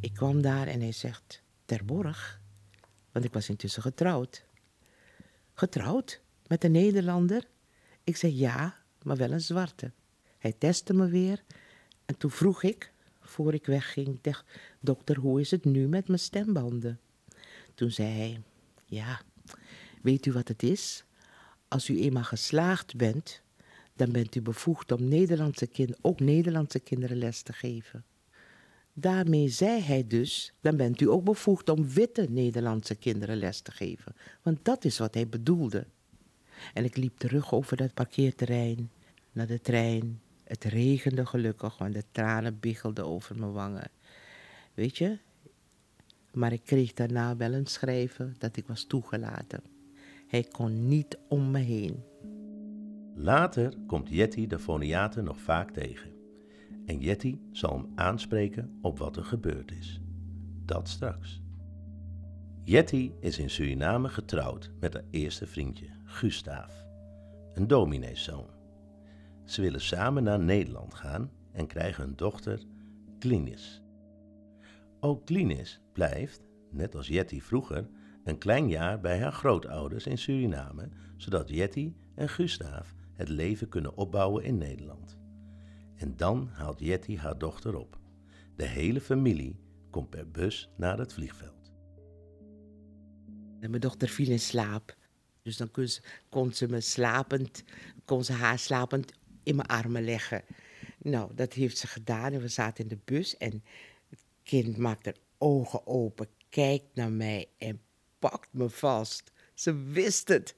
Ik 0.00 0.12
kwam 0.12 0.42
daar 0.42 0.66
en 0.66 0.80
hij 0.80 0.92
zegt, 0.92 1.42
Terborg, 1.66 2.40
Want 3.12 3.24
ik 3.24 3.32
was 3.32 3.48
intussen 3.48 3.82
getrouwd. 3.82 4.44
Getrouwd? 5.54 6.20
Met 6.46 6.64
een 6.64 6.72
Nederlander? 6.72 7.48
Ik 8.04 8.16
zei 8.16 8.36
ja, 8.36 8.76
maar 9.02 9.16
wel 9.16 9.30
een 9.30 9.40
zwarte. 9.40 9.92
Hij 10.38 10.52
testte 10.52 10.94
me 10.94 11.08
weer 11.08 11.44
en 12.04 12.16
toen 12.16 12.30
vroeg 12.30 12.62
ik, 12.62 12.92
voor 13.20 13.54
ik 13.54 13.66
wegging, 13.66 14.18
dokter, 14.80 15.18
hoe 15.18 15.40
is 15.40 15.50
het 15.50 15.64
nu 15.64 15.88
met 15.88 16.08
mijn 16.08 16.18
stembanden? 16.18 17.00
Toen 17.74 17.90
zei 17.90 18.08
hij, 18.08 18.42
ja, 18.84 19.20
weet 20.02 20.26
u 20.26 20.32
wat 20.32 20.48
het 20.48 20.62
is? 20.62 21.04
Als 21.68 21.88
u 21.88 22.00
eenmaal 22.00 22.24
geslaagd 22.24 22.96
bent, 22.96 23.42
dan 23.94 24.12
bent 24.12 24.34
u 24.34 24.42
bevoegd 24.42 24.92
om 24.92 25.08
Nederlandse 25.08 25.66
kind, 25.66 25.96
ook 26.00 26.20
Nederlandse 26.20 26.78
kinderen 26.78 27.16
les 27.16 27.42
te 27.42 27.52
geven. 27.52 28.04
Daarmee 28.98 29.48
zei 29.48 29.80
hij 29.80 30.06
dus, 30.06 30.52
dan 30.60 30.76
bent 30.76 31.00
u 31.00 31.08
ook 31.08 31.24
bevoegd 31.24 31.68
om 31.68 31.88
witte 31.88 32.26
Nederlandse 32.30 32.94
kinderen 32.94 33.36
les 33.36 33.60
te 33.60 33.70
geven. 33.70 34.14
Want 34.42 34.64
dat 34.64 34.84
is 34.84 34.98
wat 34.98 35.14
hij 35.14 35.28
bedoelde. 35.28 35.86
En 36.74 36.84
ik 36.84 36.96
liep 36.96 37.18
terug 37.18 37.52
over 37.52 37.76
dat 37.76 37.94
parkeerterrein 37.94 38.90
naar 39.32 39.46
de 39.46 39.60
trein. 39.60 40.20
Het 40.44 40.64
regende 40.64 41.26
gelukkig, 41.26 41.78
want 41.78 41.94
de 41.94 42.04
tranen 42.10 42.60
biggelden 42.60 43.06
over 43.06 43.38
mijn 43.38 43.52
wangen. 43.52 43.90
Weet 44.74 44.98
je? 44.98 45.18
Maar 46.32 46.52
ik 46.52 46.62
kreeg 46.64 46.92
daarna 46.92 47.36
wel 47.36 47.52
een 47.52 47.66
schrijven 47.66 48.34
dat 48.38 48.56
ik 48.56 48.66
was 48.66 48.84
toegelaten. 48.84 49.62
Hij 50.26 50.42
kon 50.42 50.88
niet 50.88 51.18
om 51.28 51.50
me 51.50 51.58
heen. 51.58 52.02
Later 53.14 53.74
komt 53.86 54.08
Jetty 54.08 54.46
de 54.46 54.58
foniaten 54.58 55.24
nog 55.24 55.40
vaak 55.40 55.70
tegen. 55.70 56.15
En 56.86 56.98
Jetty 56.98 57.38
zal 57.52 57.72
hem 57.72 57.92
aanspreken 57.94 58.78
op 58.82 58.98
wat 58.98 59.16
er 59.16 59.24
gebeurd 59.24 59.72
is. 59.72 60.00
Dat 60.64 60.88
straks. 60.88 61.42
Jetty 62.62 63.12
is 63.20 63.38
in 63.38 63.50
Suriname 63.50 64.08
getrouwd 64.08 64.70
met 64.80 64.94
haar 64.94 65.04
eerste 65.10 65.46
vriendje, 65.46 65.88
Gustaaf, 66.04 66.86
een 67.54 67.66
domineeszoon. 67.66 68.46
Ze 69.44 69.60
willen 69.60 69.80
samen 69.80 70.22
naar 70.22 70.40
Nederland 70.40 70.94
gaan 70.94 71.30
en 71.52 71.66
krijgen 71.66 72.04
een 72.04 72.16
dochter, 72.16 72.60
Klinis. 73.18 73.82
Ook 75.00 75.26
Klinis 75.26 75.80
blijft, 75.92 76.48
net 76.70 76.94
als 76.94 77.08
Jetty 77.08 77.40
vroeger, 77.40 77.88
een 78.24 78.38
klein 78.38 78.68
jaar 78.68 79.00
bij 79.00 79.20
haar 79.20 79.32
grootouders 79.32 80.06
in 80.06 80.18
Suriname, 80.18 80.88
zodat 81.16 81.48
Jetty 81.48 81.92
en 82.14 82.28
Gustaaf 82.28 82.94
het 83.14 83.28
leven 83.28 83.68
kunnen 83.68 83.96
opbouwen 83.96 84.44
in 84.44 84.58
Nederland. 84.58 85.18
En 85.96 86.16
dan 86.16 86.48
haalt 86.52 86.80
Jetty 86.80 87.16
haar 87.16 87.38
dochter 87.38 87.76
op. 87.76 87.98
De 88.56 88.66
hele 88.66 89.00
familie 89.00 89.56
komt 89.90 90.10
per 90.10 90.30
bus 90.30 90.70
naar 90.76 90.98
het 90.98 91.12
vliegveld. 91.12 91.72
En 93.60 93.70
mijn 93.70 93.80
dochter 93.80 94.08
viel 94.08 94.30
in 94.30 94.40
slaap. 94.40 94.96
Dus 95.42 95.56
dan 95.56 95.70
kon 95.70 95.88
ze, 95.88 96.00
kon 96.28 96.52
ze 96.52 96.68
me 96.68 96.80
slapend, 96.80 97.64
kon 98.04 98.24
ze 98.24 98.32
haar 98.32 98.58
slapend 98.58 99.12
in 99.42 99.56
mijn 99.56 99.68
armen 99.68 100.04
leggen. 100.04 100.44
Nou, 100.98 101.34
dat 101.34 101.52
heeft 101.52 101.78
ze 101.78 101.86
gedaan 101.86 102.32
en 102.32 102.40
we 102.40 102.48
zaten 102.48 102.82
in 102.82 102.90
de 102.90 102.98
bus 103.04 103.36
en 103.36 103.64
het 104.08 104.24
kind 104.42 104.76
maakt 104.76 105.04
haar 105.04 105.16
ogen 105.38 105.86
open, 105.86 106.28
kijkt 106.48 106.94
naar 106.94 107.12
mij 107.12 107.48
en 107.58 107.80
pakt 108.18 108.48
me 108.52 108.68
vast. 108.68 109.32
Ze 109.54 109.74
wist 109.74 110.28
het, 110.28 110.56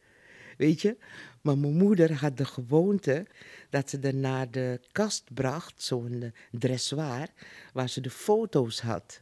weet 0.57 0.81
je. 0.81 0.99
Maar 1.41 1.59
mijn 1.59 1.77
moeder 1.77 2.13
had 2.13 2.37
de 2.37 2.45
gewoonte 2.45 3.27
dat 3.71 3.91
ze 3.91 3.99
er 3.99 4.15
naar 4.15 4.51
de 4.51 4.81
kast 4.93 5.35
bracht, 5.35 5.83
zo'n 5.83 6.33
dressoir, 6.51 7.29
waar 7.73 7.89
ze 7.89 8.01
de 8.01 8.11
foto's 8.11 8.81
had. 8.81 9.21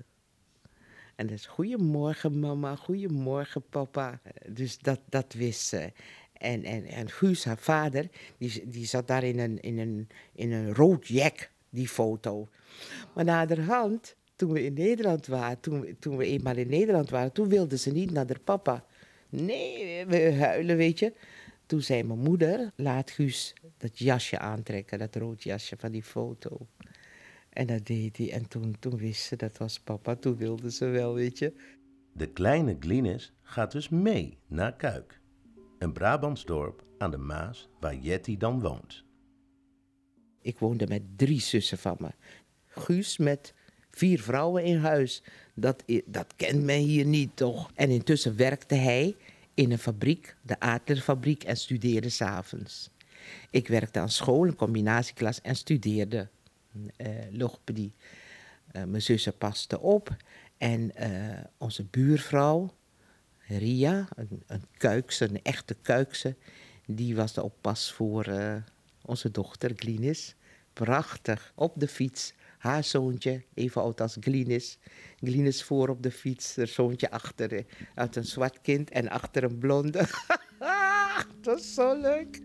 En 1.16 1.26
dus, 1.26 1.46
goedemorgen 1.46 2.38
mama, 2.38 2.76
goedemorgen 2.76 3.62
papa. 3.68 4.20
Dus 4.48 4.78
dat, 4.78 5.00
dat 5.08 5.32
wist 5.32 5.66
ze. 5.66 5.92
En, 6.32 6.64
en, 6.64 6.84
en 6.84 7.10
Guus, 7.10 7.44
haar 7.44 7.58
vader, 7.58 8.08
die, 8.38 8.68
die 8.68 8.86
zat 8.86 9.06
daar 9.06 9.24
in 9.24 9.38
een, 9.38 9.60
in, 9.60 9.78
een, 9.78 10.08
in 10.32 10.52
een 10.52 10.74
rood 10.74 11.06
jek, 11.06 11.50
die 11.70 11.88
foto. 11.88 12.48
Maar 13.14 13.24
naderhand, 13.24 14.16
toen 14.36 14.52
we 14.52 14.64
in 14.64 14.74
Nederland 14.74 15.26
waren, 15.26 15.60
toen, 15.60 15.96
toen 15.98 16.16
we 16.16 16.24
eenmaal 16.24 16.56
in 16.56 16.68
Nederland 16.68 17.10
waren, 17.10 17.32
toen 17.32 17.48
wilde 17.48 17.78
ze 17.78 17.90
niet 17.90 18.10
naar 18.10 18.26
de 18.26 18.38
papa. 18.44 18.84
Nee, 19.28 20.06
we 20.06 20.34
huilen, 20.34 20.76
weet 20.76 20.98
je. 20.98 21.12
Toen 21.66 21.82
zei 21.82 22.02
mijn 22.02 22.18
moeder, 22.18 22.72
laat 22.76 23.10
Guus 23.10 23.54
dat 23.76 23.98
jasje 23.98 24.38
aantrekken, 24.38 24.98
dat 24.98 25.16
rood 25.16 25.42
jasje 25.42 25.76
van 25.76 25.92
die 25.92 26.02
foto. 26.02 26.66
En 27.50 27.66
dat 27.66 27.86
deed 27.86 28.16
hij. 28.16 28.32
En 28.32 28.48
toen, 28.48 28.76
toen 28.78 28.96
wist 28.96 29.22
ze, 29.22 29.36
dat 29.36 29.58
was 29.58 29.80
papa. 29.80 30.16
Toen 30.16 30.36
wilde 30.36 30.70
ze 30.70 30.84
wel, 30.84 31.14
weet 31.14 31.38
je. 31.38 31.52
De 32.12 32.26
kleine 32.26 32.76
Glynis 32.80 33.32
gaat 33.42 33.72
dus 33.72 33.88
mee 33.88 34.38
naar 34.46 34.76
Kuik. 34.76 35.20
Een 35.78 35.92
Brabantsdorp 35.92 36.84
aan 36.98 37.10
de 37.10 37.16
Maas 37.16 37.68
waar 37.80 37.96
Jetty 37.96 38.36
dan 38.36 38.60
woont. 38.60 39.04
Ik 40.40 40.58
woonde 40.58 40.86
met 40.86 41.02
drie 41.16 41.40
zussen 41.40 41.78
van 41.78 41.96
me. 41.98 42.10
Guus 42.66 43.16
met 43.16 43.54
vier 43.90 44.20
vrouwen 44.20 44.64
in 44.64 44.78
huis. 44.78 45.22
Dat, 45.54 45.84
dat 46.06 46.34
kent 46.36 46.62
men 46.62 46.78
hier 46.78 47.04
niet, 47.04 47.36
toch? 47.36 47.70
En 47.74 47.90
intussen 47.90 48.36
werkte 48.36 48.74
hij 48.74 49.16
in 49.56 49.72
een 49.72 49.78
fabriek, 49.78 50.36
de 50.42 50.60
Adlerfabriek, 50.60 51.44
en 51.44 51.56
studeerde 51.56 52.08
s'avonds. 52.08 52.90
Ik 53.50 53.68
werkte 53.68 53.98
aan 53.98 54.10
school, 54.10 54.46
een 54.46 54.54
combinatieklas, 54.54 55.40
en 55.40 55.56
studeerde 55.56 56.28
uh, 56.74 57.08
logopedie. 57.30 57.92
Uh, 58.72 58.84
mijn 58.84 59.02
zussen 59.02 59.36
pasten 59.38 59.80
op 59.80 60.16
en 60.58 60.90
uh, 61.00 61.38
onze 61.58 61.84
buurvrouw, 61.84 62.74
Ria, 63.38 64.08
een, 64.16 64.42
een 64.46 64.64
kuikse, 64.76 65.24
een 65.24 65.42
echte 65.42 65.74
kuikse, 65.82 66.36
die 66.86 67.16
was 67.16 67.32
de 67.32 67.42
oppas 67.42 67.92
voor 67.92 68.26
onze 69.02 69.30
dochter 69.30 69.72
Glinis. 69.76 70.34
Prachtig, 70.72 71.52
op 71.54 71.72
de 71.76 71.88
fiets. 71.88 72.34
Haar 72.66 72.84
zoontje, 72.84 73.44
even 73.54 73.82
oud 73.82 74.00
als 74.00 74.16
Glinis. 74.20 74.78
Glinis 75.16 75.62
voor 75.62 75.88
op 75.88 76.02
de 76.02 76.10
fiets, 76.10 76.56
haar 76.56 76.66
zoontje 76.66 77.10
achter. 77.10 77.64
Uit 77.94 78.16
een 78.16 78.24
zwart 78.24 78.60
kind 78.60 78.90
en 78.90 79.08
achter 79.08 79.44
een 79.44 79.58
blonde. 79.58 80.08
dat 81.40 81.58
is 81.58 81.74
zo 81.74 82.00
leuk. 82.00 82.42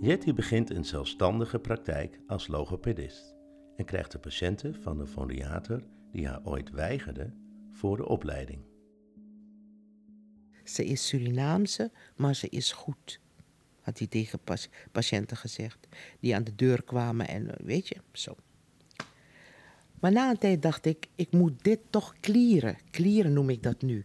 Jetty 0.00 0.34
begint 0.34 0.70
een 0.70 0.84
zelfstandige 0.84 1.58
praktijk 1.58 2.20
als 2.26 2.46
logopedist 2.46 3.34
en 3.76 3.84
krijgt 3.84 4.12
de 4.12 4.18
patiënten 4.18 4.82
van 4.82 4.98
de 4.98 5.06
foniater 5.06 5.84
die 6.12 6.26
haar 6.26 6.44
ooit 6.44 6.70
weigerde 6.70 7.32
voor 7.70 7.96
de 7.96 8.08
opleiding. 8.08 8.64
Ze 10.64 10.84
is 10.84 11.06
Surinaamse, 11.06 11.90
maar 12.16 12.34
ze 12.34 12.48
is 12.48 12.72
goed, 12.72 13.20
had 13.80 13.98
hij 13.98 14.06
tegen 14.06 14.40
patiënten 14.92 15.36
gezegd, 15.36 15.88
die 16.20 16.34
aan 16.34 16.44
de 16.44 16.54
deur 16.54 16.82
kwamen 16.82 17.28
en 17.28 17.58
eh, 17.58 17.66
weet 17.66 17.88
je, 17.88 17.96
zo. 18.12 18.36
Maar 20.02 20.12
na 20.12 20.30
een 20.30 20.38
tijd 20.38 20.62
dacht 20.62 20.86
ik, 20.86 21.08
ik 21.14 21.32
moet 21.32 21.64
dit 21.64 21.78
toch 21.90 22.14
klieren. 22.20 22.76
Klieren 22.90 23.32
noem 23.32 23.50
ik 23.50 23.62
dat 23.62 23.82
nu. 23.82 24.04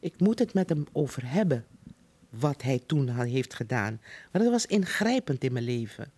Ik 0.00 0.20
moet 0.20 0.38
het 0.38 0.54
met 0.54 0.68
hem 0.68 0.84
over 0.92 1.30
hebben, 1.30 1.64
wat 2.30 2.62
hij 2.62 2.80
toen 2.86 3.08
heeft 3.08 3.54
gedaan. 3.54 4.00
Want 4.32 4.44
het 4.44 4.52
was 4.52 4.66
ingrijpend 4.66 5.44
in 5.44 5.52
mijn 5.52 5.64
leven. 5.64 6.12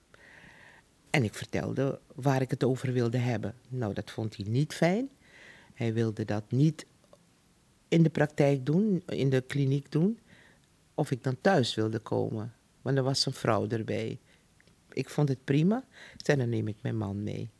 En 1.10 1.24
ik 1.24 1.34
vertelde 1.34 2.00
waar 2.14 2.40
ik 2.40 2.50
het 2.50 2.64
over 2.64 2.92
wilde 2.92 3.18
hebben. 3.18 3.54
Nou, 3.68 3.94
dat 3.94 4.10
vond 4.10 4.36
hij 4.36 4.46
niet 4.48 4.74
fijn. 4.74 5.08
Hij 5.74 5.92
wilde 5.92 6.24
dat 6.24 6.50
niet 6.50 6.86
in 7.88 8.02
de 8.02 8.10
praktijk 8.10 8.66
doen, 8.66 9.02
in 9.06 9.30
de 9.30 9.40
kliniek 9.40 9.92
doen. 9.92 10.18
Of 10.94 11.10
ik 11.10 11.22
dan 11.22 11.36
thuis 11.40 11.74
wilde 11.74 11.98
komen. 11.98 12.54
Want 12.82 12.96
er 12.96 13.02
was 13.02 13.26
een 13.26 13.32
vrouw 13.32 13.68
erbij. 13.68 14.18
Ik 14.92 15.08
vond 15.08 15.28
het 15.28 15.44
prima. 15.44 15.84
Ik 16.14 16.24
zei, 16.24 16.38
dan 16.38 16.48
neem 16.48 16.68
ik 16.68 16.76
mijn 16.82 16.96
man 16.96 17.22
mee. 17.22 17.50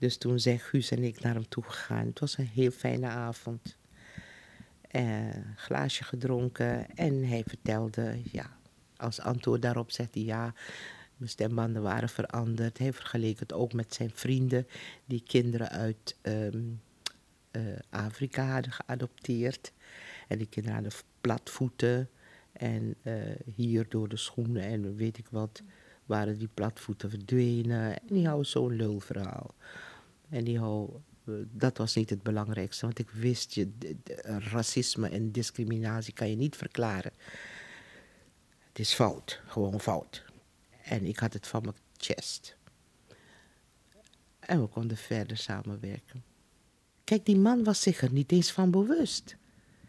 Dus 0.00 0.16
toen 0.16 0.40
zijn 0.40 0.58
Guus 0.58 0.90
en 0.90 1.04
ik 1.04 1.20
naar 1.20 1.34
hem 1.34 1.48
toe 1.48 1.62
gegaan. 1.62 2.06
Het 2.06 2.20
was 2.20 2.38
een 2.38 2.46
heel 2.46 2.70
fijne 2.70 3.06
avond. 3.06 3.76
Uh, 4.92 5.28
glaasje 5.56 6.04
gedronken 6.04 6.96
en 6.96 7.24
hij 7.24 7.44
vertelde, 7.46 8.20
ja, 8.32 8.56
als 8.96 9.20
antwoord 9.20 9.62
daarop 9.62 9.90
zegt 9.90 10.14
hij 10.14 10.22
ja, 10.22 10.54
mijn 11.16 11.30
stembanden 11.30 11.82
waren 11.82 12.08
veranderd. 12.08 12.78
Hij 12.78 12.92
vergeleek 12.92 13.38
het 13.38 13.52
ook 13.52 13.72
met 13.72 13.94
zijn 13.94 14.10
vrienden 14.14 14.66
die 15.04 15.22
kinderen 15.26 15.68
uit 15.68 16.16
ehm, 16.20 16.62
eh, 17.50 17.62
Afrika 17.90 18.46
hadden 18.46 18.72
geadopteerd. 18.72 19.72
En 20.28 20.38
die 20.38 20.48
kinderen 20.48 20.82
hadden 20.82 20.98
platvoeten. 21.20 22.08
En 22.52 22.94
uh, 23.02 23.14
hier 23.54 23.86
door 23.88 24.08
de 24.08 24.16
schoenen 24.16 24.62
en 24.62 24.96
weet 24.96 25.18
ik 25.18 25.26
wat, 25.30 25.62
waren 26.10 26.38
die 26.38 26.48
platvoeten 26.54 27.10
verdwenen. 27.10 28.00
En 28.00 28.14
die 28.14 28.26
houden 28.26 28.46
zo'n 28.46 28.76
lulverhaal. 28.76 29.54
En 30.28 30.44
die 30.44 30.58
hou, 30.58 30.90
eh, 31.24 31.34
dat 31.52 31.78
was 31.78 31.94
niet 31.94 32.10
het 32.10 32.22
belangrijkste, 32.22 32.84
want 32.86 32.98
ik 32.98 33.10
wist 33.10 33.54
je, 33.54 33.68
racisme 34.24 35.08
en 35.08 35.32
discriminatie 35.32 36.12
kan 36.12 36.30
je 36.30 36.36
niet 36.36 36.56
verklaren. 36.56 37.12
Het 38.68 38.78
is 38.78 38.92
fout, 38.92 39.40
gewoon 39.46 39.80
fout. 39.80 40.24
En 40.82 41.04
ik 41.04 41.18
had 41.18 41.32
het 41.32 41.46
van 41.46 41.62
mijn 41.62 41.76
chest. 41.96 42.56
En 44.38 44.60
we 44.60 44.66
konden 44.66 44.96
verder 44.96 45.36
samenwerken. 45.36 46.24
Kijk, 47.04 47.24
die 47.24 47.38
man 47.38 47.64
was 47.64 47.82
zich 47.82 48.02
er 48.02 48.12
niet 48.12 48.32
eens 48.32 48.52
van 48.52 48.70
bewust. 48.70 49.36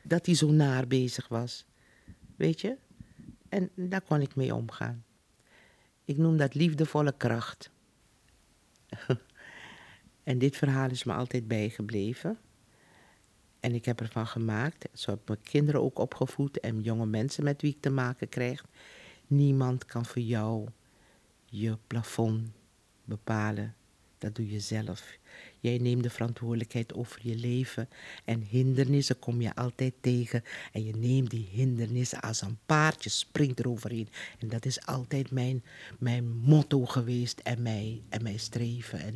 dat 0.04 0.26
hij 0.26 0.36
zo 0.36 0.52
naar 0.52 0.88
bezig 0.88 1.28
was. 1.28 1.66
Weet 2.36 2.62
je? 2.62 2.78
En 3.50 3.70
daar 3.76 4.02
kon 4.02 4.22
ik 4.22 4.36
mee 4.36 4.56
omgaan. 4.56 5.04
Ik 6.06 6.18
noem 6.18 6.38
dat 6.38 6.54
liefdevolle 6.54 7.14
kracht. 7.18 7.72
en 10.24 10.38
dit 10.38 10.58
verhaal 10.58 10.90
is 10.90 11.04
me 11.04 11.14
altijd 11.14 11.48
bijgebleven. 11.48 12.38
En 13.60 13.74
ik 13.74 13.86
heb 13.86 14.00
ervan 14.00 14.28
gemaakt, 14.28 14.90
zo 14.94 15.12
heb 15.12 15.28
mijn 15.28 15.42
kinderen 15.42 15.82
ook 15.82 16.00
opgevoed 16.00 16.60
en 16.60 16.82
jonge 16.82 17.06
mensen 17.06 17.44
met 17.44 17.62
wie 17.62 17.72
ik 17.72 17.82
te 17.82 17.90
maken 17.90 18.30
krijg. 18.30 18.66
Niemand 19.28 19.86
kan 19.86 20.06
voor 20.06 20.22
jou 20.22 20.68
je 21.46 21.78
plafond 21.88 22.50
bepalen. 23.06 23.76
Dat 24.22 24.36
doe 24.36 24.52
je 24.52 24.60
zelf. 24.60 25.18
Jij 25.60 25.78
neemt 25.78 26.04
de 26.04 26.10
verantwoordelijkheid 26.10 26.94
over 26.94 27.20
je 27.24 27.36
leven. 27.36 27.90
En 28.26 28.42
hindernissen 28.42 29.20
kom 29.20 29.42
je 29.42 29.56
altijd 29.56 29.94
tegen. 30.02 30.44
En 30.72 30.86
je 30.86 30.96
neemt 30.96 31.30
die 31.30 31.48
hindernissen 31.52 32.20
als 32.20 32.42
een 32.42 32.58
paardje, 32.66 33.10
springt 33.10 33.60
eroverheen. 33.60 34.10
En 34.40 34.48
dat 34.48 34.66
is 34.66 34.86
altijd 34.86 35.32
mijn, 35.32 35.64
mijn 36.00 36.28
motto 36.28 36.86
geweest 36.86 37.40
en 37.40 37.62
mijn, 37.62 38.02
en 38.10 38.24
mijn 38.24 38.40
streven. 38.40 39.00
En, 39.00 39.16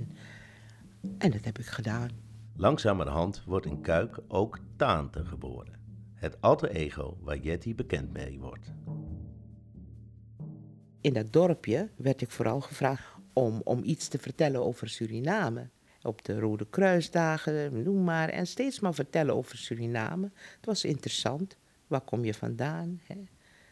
en 1.17 1.31
dat 1.31 1.45
heb 1.45 1.59
ik 1.59 1.65
gedaan. 1.65 2.09
Langzamerhand 2.55 3.43
wordt 3.45 3.65
in 3.65 3.81
Kuik 3.81 4.19
ook 4.27 4.59
Taante 4.75 5.25
geboren. 5.25 5.79
Het 6.13 6.41
alter 6.41 6.69
ego 6.69 7.17
waar 7.21 7.37
Jetty 7.37 7.75
bekend 7.75 8.13
mee 8.13 8.39
wordt. 8.39 8.73
In 11.01 11.13
dat 11.13 11.33
dorpje 11.33 11.89
werd 11.95 12.21
ik 12.21 12.31
vooral 12.31 12.61
gevraagd 12.61 13.14
om, 13.35 13.61
om 13.63 13.83
iets 13.83 14.07
te 14.07 14.17
vertellen 14.17 14.65
over 14.65 14.89
Suriname. 14.89 15.69
Op 16.01 16.25
de 16.25 16.39
Rode 16.39 16.67
Kruisdagen, 16.69 17.83
noem 17.83 18.03
maar. 18.03 18.29
En 18.29 18.47
steeds 18.47 18.79
maar 18.79 18.93
vertellen 18.93 19.35
over 19.35 19.57
Suriname. 19.57 20.31
Het 20.55 20.65
was 20.65 20.83
interessant. 20.83 21.57
Waar 21.87 22.01
kom 22.01 22.25
je 22.25 22.33
vandaan? 22.33 23.01
Hè? 23.03 23.15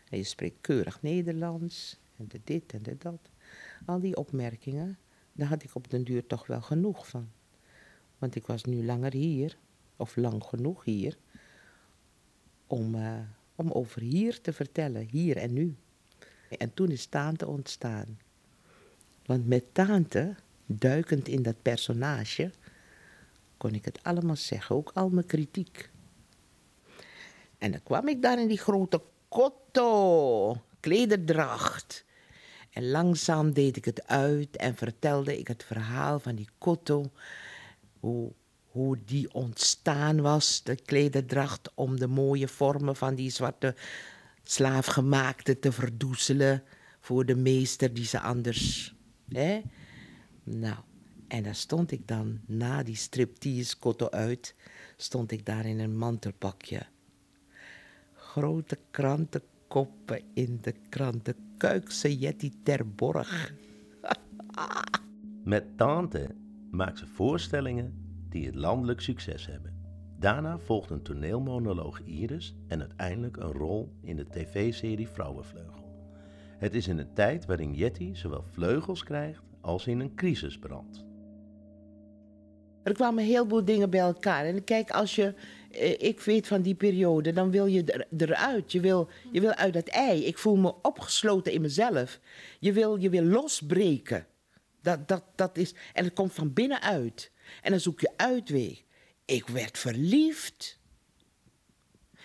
En 0.09 0.17
je 0.17 0.23
spreekt 0.23 0.61
keurig 0.61 1.01
Nederlands. 1.01 1.99
En 2.17 2.27
de 2.27 2.41
dit 2.43 2.73
en 2.73 2.83
de 2.83 2.97
dat. 2.97 3.29
Al 3.85 3.99
die 3.99 4.17
opmerkingen, 4.17 4.97
daar 5.33 5.47
had 5.47 5.63
ik 5.63 5.75
op 5.75 5.89
den 5.89 6.03
duur 6.03 6.27
toch 6.27 6.47
wel 6.47 6.61
genoeg 6.61 7.07
van. 7.07 7.31
Want 8.17 8.35
ik 8.35 8.45
was 8.45 8.63
nu 8.63 8.85
langer 8.85 9.13
hier, 9.13 9.57
of 9.95 10.15
lang 10.15 10.43
genoeg 10.43 10.83
hier, 10.83 11.17
om, 12.67 12.95
uh, 12.95 13.19
om 13.55 13.71
over 13.71 14.01
hier 14.01 14.41
te 14.41 14.53
vertellen, 14.53 15.07
hier 15.09 15.37
en 15.37 15.53
nu. 15.53 15.75
En 16.57 16.73
toen 16.73 16.91
is 16.91 17.05
Taante 17.05 17.47
ontstaan. 17.47 18.17
Want 19.25 19.47
met 19.47 19.73
Taante, 19.73 20.35
duikend 20.65 21.27
in 21.27 21.43
dat 21.43 21.61
personage, 21.61 22.51
kon 23.57 23.73
ik 23.73 23.85
het 23.85 23.99
allemaal 24.03 24.35
zeggen, 24.35 24.75
ook 24.75 24.91
al 24.93 25.09
mijn 25.09 25.25
kritiek. 25.25 25.89
En 27.57 27.71
dan 27.71 27.83
kwam 27.83 28.07
ik 28.07 28.21
daar 28.21 28.39
in 28.39 28.47
die 28.47 28.57
grote 28.57 29.01
kotto, 29.27 30.61
klederdracht. 30.79 32.05
En 32.71 32.89
langzaam 32.89 33.53
deed 33.53 33.77
ik 33.77 33.85
het 33.85 34.07
uit 34.07 34.55
en 34.55 34.75
vertelde 34.75 35.39
ik 35.39 35.47
het 35.47 35.63
verhaal 35.63 36.19
van 36.19 36.35
die 36.35 36.49
kotto 36.57 37.11
hoe, 37.99 38.31
hoe 38.65 38.97
die 39.05 39.33
ontstaan 39.33 40.21
was, 40.21 40.63
de 40.63 40.75
klederdracht, 40.75 41.71
om 41.73 41.99
de 41.99 42.07
mooie 42.07 42.47
vormen 42.47 42.95
van 42.95 43.15
die 43.15 43.29
zwarte 43.29 43.75
slaafgemaakte 44.43 45.59
te 45.59 45.71
verdoezelen 45.71 46.63
voor 46.99 47.25
de 47.25 47.35
meester 47.35 47.93
die 47.93 48.05
ze 48.05 48.19
anders. 48.19 48.95
Nou, 50.43 50.75
en 51.27 51.43
dan 51.43 51.55
stond 51.55 51.91
ik 51.91 52.07
dan 52.07 52.39
na 52.45 52.83
die 52.83 52.95
striptease 52.95 53.77
kotto 53.77 54.09
uit, 54.09 54.55
stond 54.97 55.31
ik 55.31 55.45
daar 55.45 55.65
in 55.65 55.79
een 55.79 55.97
mantelpakje. 55.97 56.81
Grote 58.13 58.79
krantenkoppen 58.91 60.21
in 60.33 60.59
de 60.61 60.73
kranten, 60.89 61.35
kuikse 61.57 62.17
Jetty 62.17 62.51
Terborg. 62.63 63.53
Met 65.43 65.77
tante 65.77 66.35
maakt 66.71 66.97
ze 66.97 67.07
voorstellingen 67.07 67.93
die 68.29 68.45
het 68.45 68.55
landelijk 68.55 69.01
succes 69.01 69.45
hebben. 69.45 69.73
Daarna 70.19 70.59
volgt 70.59 70.89
een 70.89 71.01
toneelmonoloog 71.01 72.01
Iris 72.01 72.55
en 72.67 72.79
uiteindelijk 72.79 73.37
een 73.37 73.51
rol 73.51 73.93
in 74.01 74.15
de 74.15 74.25
tv-serie 74.29 75.07
Vrouwenvleugel. 75.07 75.82
Het 76.63 76.73
is 76.73 76.87
in 76.87 76.97
een 76.97 77.13
tijd 77.13 77.45
waarin 77.45 77.73
Jetty 77.73 78.13
zowel 78.13 78.43
vleugels 78.51 79.03
krijgt 79.03 79.41
als 79.61 79.87
in 79.87 79.99
een 79.99 80.15
crisis 80.15 80.57
brandt. 80.57 81.03
Er 82.83 82.93
kwamen 82.93 83.23
heel 83.23 83.47
veel 83.47 83.65
dingen 83.65 83.89
bij 83.89 83.99
elkaar. 83.99 84.45
En 84.45 84.63
kijk, 84.63 84.89
als 84.89 85.15
je, 85.15 85.33
eh, 85.71 86.01
ik 86.01 86.19
weet 86.19 86.47
van 86.47 86.61
die 86.61 86.75
periode, 86.75 87.33
dan 87.33 87.51
wil 87.51 87.65
je 87.65 87.83
er, 87.83 88.07
eruit. 88.17 88.71
Je 88.71 88.79
wil, 88.79 89.09
je 89.31 89.41
wil 89.41 89.53
uit 89.53 89.73
dat 89.73 89.87
ei. 89.87 90.25
Ik 90.25 90.37
voel 90.37 90.55
me 90.55 90.73
opgesloten 90.81 91.51
in 91.51 91.61
mezelf. 91.61 92.19
Je 92.59 92.73
wil, 92.73 92.95
je 92.95 93.09
wil 93.09 93.23
losbreken. 93.23 94.27
Dat, 94.81 95.07
dat, 95.07 95.23
dat 95.35 95.57
is, 95.57 95.73
en 95.93 96.03
het 96.03 96.13
komt 96.13 96.33
van 96.33 96.53
binnenuit. 96.53 97.31
En 97.61 97.71
dan 97.71 97.79
zoek 97.79 97.99
je 97.99 98.11
uitweg. 98.15 98.83
Ik 99.25 99.47
werd 99.47 99.77
verliefd. 99.77 100.79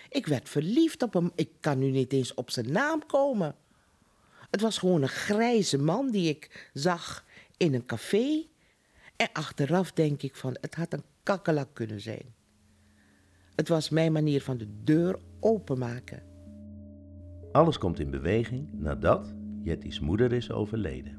Ik 0.09 0.27
werd 0.27 0.49
verliefd 0.49 1.03
op 1.03 1.13
hem. 1.13 1.31
Ik 1.35 1.49
kan 1.59 1.79
nu 1.79 1.89
niet 1.89 2.13
eens 2.13 2.33
op 2.33 2.51
zijn 2.51 2.71
naam 2.71 3.05
komen. 3.05 3.55
Het 4.49 4.61
was 4.61 4.77
gewoon 4.77 5.01
een 5.01 5.07
grijze 5.07 5.77
man 5.77 6.11
die 6.11 6.29
ik 6.29 6.69
zag 6.73 7.25
in 7.57 7.73
een 7.73 7.85
café. 7.85 8.45
En 9.15 9.29
achteraf 9.33 9.91
denk 9.91 10.21
ik 10.21 10.35
van, 10.35 10.57
het 10.61 10.75
had 10.75 10.93
een 10.93 11.03
kakkelak 11.23 11.73
kunnen 11.73 12.01
zijn. 12.01 12.33
Het 13.55 13.67
was 13.67 13.89
mijn 13.89 14.11
manier 14.11 14.41
van 14.41 14.57
de 14.57 14.67
deur 14.83 15.19
openmaken. 15.39 16.23
Alles 17.51 17.77
komt 17.77 17.99
in 17.99 18.09
beweging 18.09 18.67
nadat 18.71 19.33
Jetty's 19.63 19.99
moeder 19.99 20.33
is 20.33 20.51
overleden. 20.51 21.17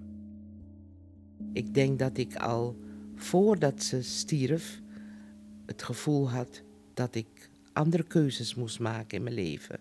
Ik 1.53 1.75
denk 1.75 1.99
dat 1.99 2.19
ik 2.19 2.37
al 2.37 2.77
voordat 3.15 3.83
ze 3.83 4.03
stierf 4.03 4.81
het 5.67 5.83
gevoel 5.83 6.31
had 6.31 6.63
dat 6.95 7.15
ik 7.15 7.51
andere 7.73 8.03
keuzes 8.03 8.55
moest 8.55 8.81
maken 8.81 9.17
in 9.17 9.23
mijn 9.23 9.35
leven. 9.35 9.81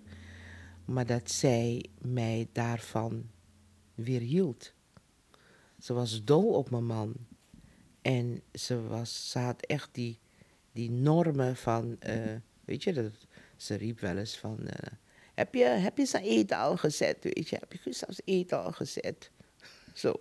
Maar 0.85 1.05
dat 1.05 1.31
zij 1.31 1.85
mij 2.01 2.47
daarvan 2.51 3.23
weerhield. 4.03 4.73
Ze 5.79 5.93
was 5.93 6.23
dol 6.23 6.47
op 6.53 6.69
mijn 6.69 6.85
man. 6.85 7.13
En 8.01 8.41
ze, 8.53 8.87
was, 8.87 9.31
ze 9.31 9.39
had 9.39 9.65
echt 9.65 9.89
die, 9.91 10.19
die 10.71 10.91
normen 10.91 11.55
van, 11.55 11.97
uh, 12.07 12.35
weet 12.65 12.83
je, 12.83 12.93
dat, 12.93 13.11
ze 13.55 13.75
riep 13.75 13.99
wel 13.99 14.17
eens 14.17 14.37
van, 14.37 14.57
uh, 14.63 14.71
heb, 15.33 15.53
je, 15.53 15.63
heb 15.63 15.97
je 15.97 16.05
zijn 16.05 16.23
eten 16.23 16.57
al 16.57 16.77
gezet, 16.77 17.17
weet 17.21 17.49
je, 17.49 17.55
heb 17.59 17.73
je 17.73 17.93
zelfs 17.93 18.21
eten 18.25 18.63
al 18.63 18.71
gezet? 18.71 19.31
Zo, 19.93 20.13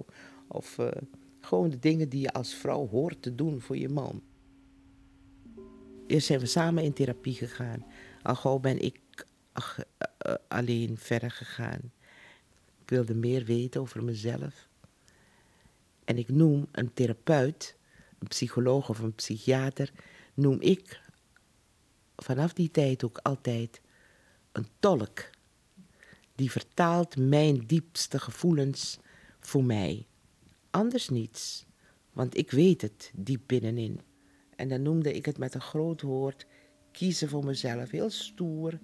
of... 0.49 0.79
Uh, 0.79 0.89
gewoon 1.41 1.71
de 1.71 1.79
dingen 1.79 2.09
die 2.09 2.21
je 2.21 2.33
als 2.33 2.55
vrouw 2.55 2.89
hoort 2.89 3.23
te 3.23 3.35
doen 3.35 3.61
voor 3.61 3.77
je 3.77 3.89
man. 3.89 4.23
Eerst 6.07 6.27
zijn 6.27 6.41
we 6.41 6.47
samen 6.47 6.83
in 6.83 6.93
therapie 6.93 7.35
gegaan. 7.35 7.87
Al 8.23 8.35
gauw 8.35 8.59
ben 8.59 8.79
ik 8.79 9.01
ach, 9.53 9.79
alleen 10.49 10.99
verder 10.99 11.31
gegaan. 11.31 11.93
Ik 12.89 12.95
wilde 12.95 13.15
meer 13.15 13.45
weten 13.45 13.81
over 13.81 14.05
mezelf. 14.05 14.69
En 16.05 16.19
ik 16.19 16.29
noem 16.29 16.69
een 16.73 16.93
therapeut, 16.93 17.77
een 18.19 18.29
psycholoog 18.29 18.89
of 18.89 18.99
een 18.99 19.15
psychiater, 19.15 19.93
noem 20.35 20.61
ik 20.61 21.01
vanaf 22.17 22.53
die 22.53 22.71
tijd 22.71 23.05
ook 23.05 23.19
altijd 23.19 23.81
een 24.53 24.67
tolk. 24.79 25.31
Die 26.35 26.51
vertaalt 26.51 27.17
mijn 27.17 27.67
diepste 27.67 28.19
gevoelens 28.19 28.99
voor 29.41 29.65
mij 29.65 30.07
anders 30.71 31.09
niets, 31.09 31.67
want 32.13 32.37
ik 32.37 32.51
weet 32.51 32.83
het 32.83 33.13
diep 33.15 33.43
binnenin. 33.47 34.01
En 34.57 34.69
dan 34.69 34.83
noemde 34.83 35.15
ik 35.15 35.25
het 35.25 35.39
met 35.39 35.55
een 35.55 35.61
groot 35.61 36.03
woord 36.03 36.47
kiezen 36.93 37.29
voor 37.29 37.45
mezelf, 37.45 37.91
heel 37.91 38.11
stoer. 38.11 38.79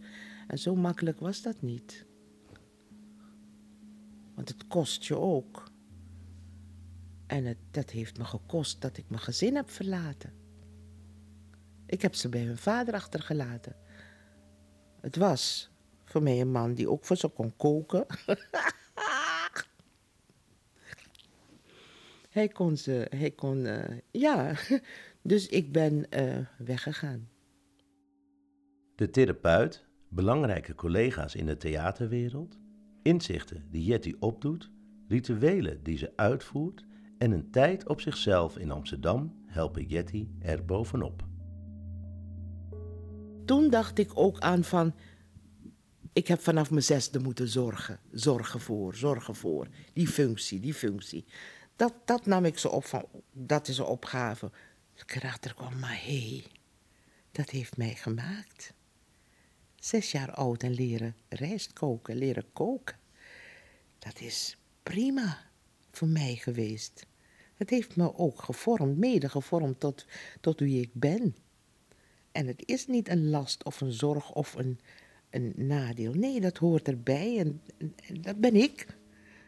En 0.47 0.59
zo 0.59 0.75
makkelijk 0.75 1.21
was 1.21 1.43
dat 1.43 1.62
niet. 1.62 2.05
Want 4.35 4.49
het 4.49 4.66
kost 4.66 5.05
je 5.05 5.18
ook. 5.18 5.73
En 7.27 7.44
het, 7.44 7.59
dat 7.70 7.90
heeft 7.90 8.18
me 8.18 8.25
gekost 8.25 8.81
dat 8.81 8.97
ik 8.97 9.09
mijn 9.09 9.23
gezin 9.23 9.57
heb 9.57 9.70
verlaten. 9.70 10.33
Ik 11.87 12.03
heb 12.03 12.14
ze 12.14 12.29
bij 12.29 12.42
hun 12.42 12.59
vader 12.59 12.94
achtergelaten. 12.94 13.77
Het 15.01 15.16
was 15.16 15.70
voor 16.05 16.23
mij 16.23 16.40
een 16.40 16.51
man 16.51 16.75
die 16.75 16.90
ook 16.90 17.05
voor 17.05 17.16
ze 17.16 17.29
kon 17.29 17.57
koken. 17.57 18.07
Hij 22.35 22.49
kon 22.49 22.77
ze, 22.77 23.07
hij 23.11 23.31
kon, 23.31 23.64
uh, 23.64 23.85
ja. 24.11 24.55
Dus 25.23 25.49
ik 25.49 25.73
ben 25.73 26.07
uh, 26.11 26.38
weggegaan. 26.59 27.29
De 28.94 29.11
therapeut, 29.11 29.85
belangrijke 30.09 30.75
collega's 30.75 31.35
in 31.35 31.47
de 31.47 31.57
theaterwereld, 31.57 32.59
inzichten 33.05 33.64
die 33.71 33.85
Jetty 33.85 34.14
opdoet, 34.19 34.71
rituelen 35.09 35.83
die 35.83 35.97
ze 35.97 36.12
uitvoert 36.17 36.85
en 37.19 37.31
een 37.31 37.51
tijd 37.51 37.88
op 37.88 38.01
zichzelf 38.01 38.59
in 38.59 38.71
Amsterdam 38.71 39.35
helpen 39.47 39.87
Jetty 39.87 40.29
er 40.40 40.64
bovenop. 40.64 41.25
toen 43.45 43.71
dacht 43.71 43.99
ik 43.99 44.11
ook 44.14 44.38
aan 44.38 44.64
van, 44.64 44.95
ik 46.12 46.27
heb 46.27 46.40
vanaf 46.40 46.71
mijn 46.71 46.83
zesde 46.83 47.19
moeten 47.19 47.49
zorgen. 47.49 48.01
Zorgen 48.11 48.61
voor, 48.61 48.95
zorgen 48.95 49.35
voor. 49.35 49.69
Die 49.93 50.09
functie, 50.09 50.61
die 50.61 50.75
functie. 50.75 51.25
Dat, 51.77 51.95
dat 52.05 52.27
nam 52.27 52.45
ik 52.45 52.59
zo 52.59 52.69
op 52.69 52.85
van, 52.85 53.07
dat 53.33 53.69
is 53.69 53.79
een 53.79 53.85
opgave. 53.85 54.51
Ik 54.95 55.14
erachter 55.14 55.55
kwam, 55.55 55.79
maar 55.79 56.01
hé, 56.03 56.29
hey, 56.29 56.45
dat 57.33 57.51
heeft 57.51 57.77
mij 57.77 57.95
gemaakt. 57.95 58.73
Zes 59.85 60.12
jaar 60.12 60.31
oud 60.31 60.62
en 60.62 60.75
leren 60.75 61.16
rijst 61.29 61.73
koken, 61.73 62.16
leren 62.16 62.44
koken. 62.53 62.97
Dat 63.99 64.20
is 64.20 64.57
prima 64.83 65.38
voor 65.90 66.09
mij 66.09 66.35
geweest. 66.35 67.07
Het 67.55 67.70
heeft 67.70 67.97
me 67.97 68.16
ook 68.16 68.42
gevormd, 68.42 68.99
mede 68.99 69.29
gevormd 69.29 69.81
tot, 69.81 70.07
tot 70.40 70.61
wie 70.61 70.81
ik 70.81 70.90
ben. 70.92 71.37
En 72.33 72.47
het 72.47 72.62
is 72.66 72.87
niet 72.87 73.09
een 73.09 73.29
last 73.31 73.64
of 73.64 73.81
een 73.81 73.92
zorg 73.92 74.33
of 74.33 74.55
een, 74.55 74.81
een 75.31 75.53
nadeel. 75.57 76.12
Nee, 76.14 76.40
dat 76.40 76.59
hoort 76.59 76.88
erbij 76.88 77.38
en, 77.38 77.61
en 77.79 78.23
dat 78.23 78.40
ben 78.40 78.55
ik. 78.55 78.87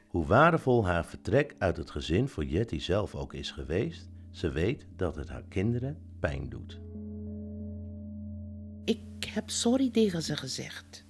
Hoe 0.08 0.26
waardevol 0.26 0.86
haar 0.86 1.06
vertrek 1.06 1.54
uit 1.58 1.76
het 1.76 1.90
gezin 1.90 2.28
voor 2.28 2.44
Jetty 2.44 2.78
zelf 2.78 3.14
ook 3.14 3.34
is 3.34 3.50
geweest, 3.50 4.08
ze 4.30 4.50
weet 4.50 4.86
dat 4.96 5.16
het 5.16 5.28
haar 5.28 5.44
kinderen 5.48 5.98
pijn 6.20 6.48
doet. 6.48 6.80
Ik 8.86 9.24
heb 9.24 9.50
sorry 9.50 9.90
tegen 9.90 10.22
ze 10.22 10.36
gezegd. 10.36 11.04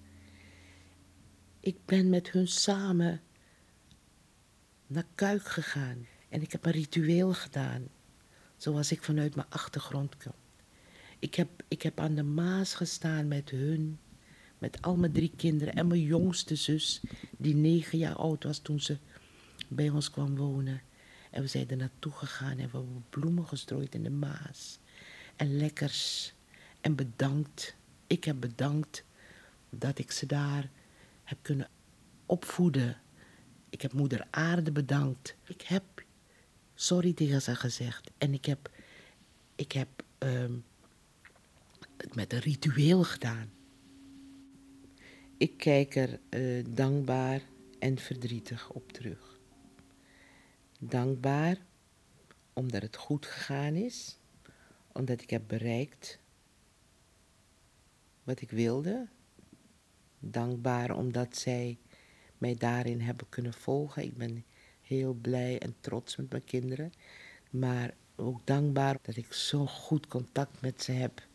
Ik 1.60 1.76
ben 1.84 2.08
met 2.08 2.30
hun 2.30 2.48
samen 2.48 3.20
naar 4.86 5.06
Kuik 5.14 5.48
gegaan 5.48 6.06
en 6.28 6.42
ik 6.42 6.52
heb 6.52 6.64
een 6.64 6.72
ritueel 6.72 7.32
gedaan, 7.32 7.88
zoals 8.56 8.92
ik 8.92 9.02
vanuit 9.02 9.34
mijn 9.34 9.46
achtergrond 9.50 10.16
kom. 10.16 10.32
Ik 11.18 11.34
heb, 11.34 11.48
ik 11.68 11.82
heb 11.82 12.00
aan 12.00 12.14
de 12.14 12.22
Maas 12.22 12.74
gestaan 12.74 13.28
met 13.28 13.50
hun, 13.50 13.98
met 14.58 14.82
al 14.82 14.96
mijn 14.96 15.12
drie 15.12 15.32
kinderen 15.36 15.74
en 15.74 15.86
mijn 15.86 16.02
jongste 16.02 16.54
zus, 16.54 17.00
die 17.38 17.54
negen 17.54 17.98
jaar 17.98 18.16
oud 18.16 18.44
was 18.44 18.58
toen 18.58 18.80
ze 18.80 18.98
bij 19.68 19.90
ons 19.90 20.10
kwam 20.10 20.36
wonen. 20.36 20.82
En 21.30 21.42
we 21.42 21.48
zijn 21.48 21.70
er 21.70 21.76
naartoe 21.76 22.12
gegaan 22.12 22.58
en 22.58 22.70
we 22.70 22.76
hebben 22.76 23.04
bloemen 23.10 23.46
gestrooid 23.46 23.94
in 23.94 24.02
de 24.02 24.10
Maas. 24.10 24.78
En 25.36 25.56
lekkers. 25.56 26.34
En 26.86 26.94
bedankt. 26.94 27.76
Ik 28.06 28.24
heb 28.24 28.40
bedankt 28.40 29.04
dat 29.70 29.98
ik 29.98 30.10
ze 30.10 30.26
daar 30.26 30.70
heb 31.24 31.38
kunnen 31.42 31.68
opvoeden. 32.26 33.00
Ik 33.68 33.82
heb 33.82 33.92
moeder 33.92 34.26
aarde 34.30 34.72
bedankt. 34.72 35.36
Ik 35.44 35.62
heb 35.62 35.82
sorry 36.74 37.12
tegen 37.12 37.42
ze 37.42 37.54
gezegd. 37.54 38.10
En 38.18 38.34
ik 38.34 38.44
heb, 38.44 38.70
ik 39.54 39.72
heb 39.72 39.88
ehm, 40.18 40.52
het 41.96 42.14
met 42.14 42.32
een 42.32 42.38
ritueel 42.38 43.04
gedaan. 43.04 43.50
Ik 45.36 45.56
kijk 45.56 45.96
er 45.96 46.20
uh, 46.30 46.64
dankbaar 46.68 47.40
en 47.78 47.98
verdrietig 47.98 48.70
op 48.70 48.92
terug. 48.92 49.38
Dankbaar 50.80 51.56
omdat 52.52 52.82
het 52.82 52.96
goed 52.96 53.26
gegaan 53.26 53.74
is, 53.74 54.18
omdat 54.92 55.20
ik 55.20 55.30
heb 55.30 55.42
bereikt 55.46 56.18
wat 58.26 58.40
ik 58.40 58.50
wilde. 58.50 59.08
Dankbaar 60.18 60.96
omdat 60.96 61.36
zij 61.36 61.78
mij 62.38 62.54
daarin 62.54 63.00
hebben 63.00 63.28
kunnen 63.28 63.52
volgen. 63.52 64.02
Ik 64.02 64.16
ben 64.16 64.44
heel 64.82 65.14
blij 65.14 65.58
en 65.58 65.74
trots 65.80 66.16
met 66.16 66.30
mijn 66.30 66.44
kinderen. 66.44 66.92
Maar 67.50 67.94
ook 68.16 68.46
dankbaar 68.46 68.98
dat 69.02 69.16
ik 69.16 69.32
zo 69.32 69.66
goed 69.66 70.06
contact 70.06 70.60
met 70.60 70.82
ze 70.82 70.92
heb. 70.92 71.26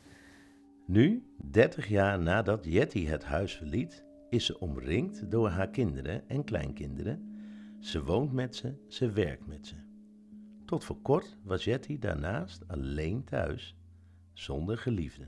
Nu, 0.86 1.23
30 1.51 1.88
jaar 1.88 2.19
nadat 2.19 2.65
Jetty 2.65 3.06
het 3.06 3.23
huis 3.23 3.54
verliet, 3.54 4.04
is 4.30 4.45
ze 4.45 4.60
omringd 4.60 5.32
door 5.32 5.49
haar 5.49 5.69
kinderen 5.69 6.30
en 6.30 6.43
kleinkinderen. 6.43 7.36
Ze 7.80 8.04
woont 8.04 8.32
met 8.32 8.56
ze, 8.56 8.73
ze 8.88 9.12
werkt 9.12 9.47
met 9.47 9.67
ze. 9.67 9.75
Tot 10.65 10.84
voor 10.84 11.01
kort 11.01 11.38
was 11.43 11.63
Jetty 11.63 11.99
daarnaast 11.99 12.67
alleen 12.67 13.23
thuis, 13.23 13.75
zonder 14.34 14.77
geliefde. 14.77 15.27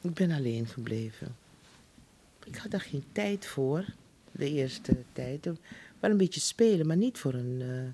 Ik 0.00 0.14
ben 0.14 0.30
alleen 0.30 0.66
gebleven. 0.66 1.36
Ik 2.44 2.56
had 2.56 2.70
daar 2.70 2.80
geen 2.80 3.04
tijd 3.12 3.46
voor, 3.46 3.84
de 4.32 4.50
eerste 4.50 4.96
tijd. 5.12 5.44
Wel 6.00 6.10
een 6.10 6.16
beetje 6.16 6.40
spelen, 6.40 6.86
maar 6.86 6.96
niet 6.96 7.18
voor 7.18 7.34
een 7.34 7.60
uh, 7.60 7.88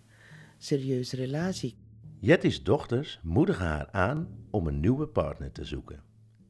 serieuze 0.59 1.17
relatie. 1.17 1.75
Jetty's 2.19 2.63
dochters 2.63 3.21
moedigen 3.23 3.67
haar 3.67 3.91
aan 3.91 4.29
om 4.51 4.67
een 4.67 4.81
nieuwe 4.81 5.07
partner 5.07 5.53
te 5.53 5.65
zoeken 5.65 6.03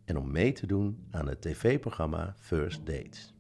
en 0.05 0.17
om 0.17 0.31
mee 0.31 0.53
te 0.53 0.67
doen 0.67 0.99
aan 1.11 1.29
het 1.29 1.41
tv-programma 1.41 2.35
First 2.39 2.87
Dates. 2.87 3.35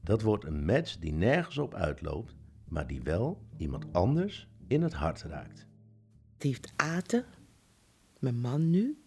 Dat 0.00 0.22
wordt 0.22 0.44
een 0.44 0.64
match 0.64 0.96
die 0.98 1.12
nergens 1.12 1.58
op 1.58 1.74
uitloopt, 1.74 2.34
maar 2.68 2.86
die 2.86 3.02
wel 3.02 3.42
iemand 3.56 3.92
anders 3.92 4.48
in 4.66 4.82
het 4.82 4.92
hart 4.92 5.22
raakt. 5.22 5.66
Het 6.34 6.42
heeft 6.42 6.72
Aten, 6.76 7.24
mijn 8.18 8.40
man 8.40 8.70
nu, 8.70 8.98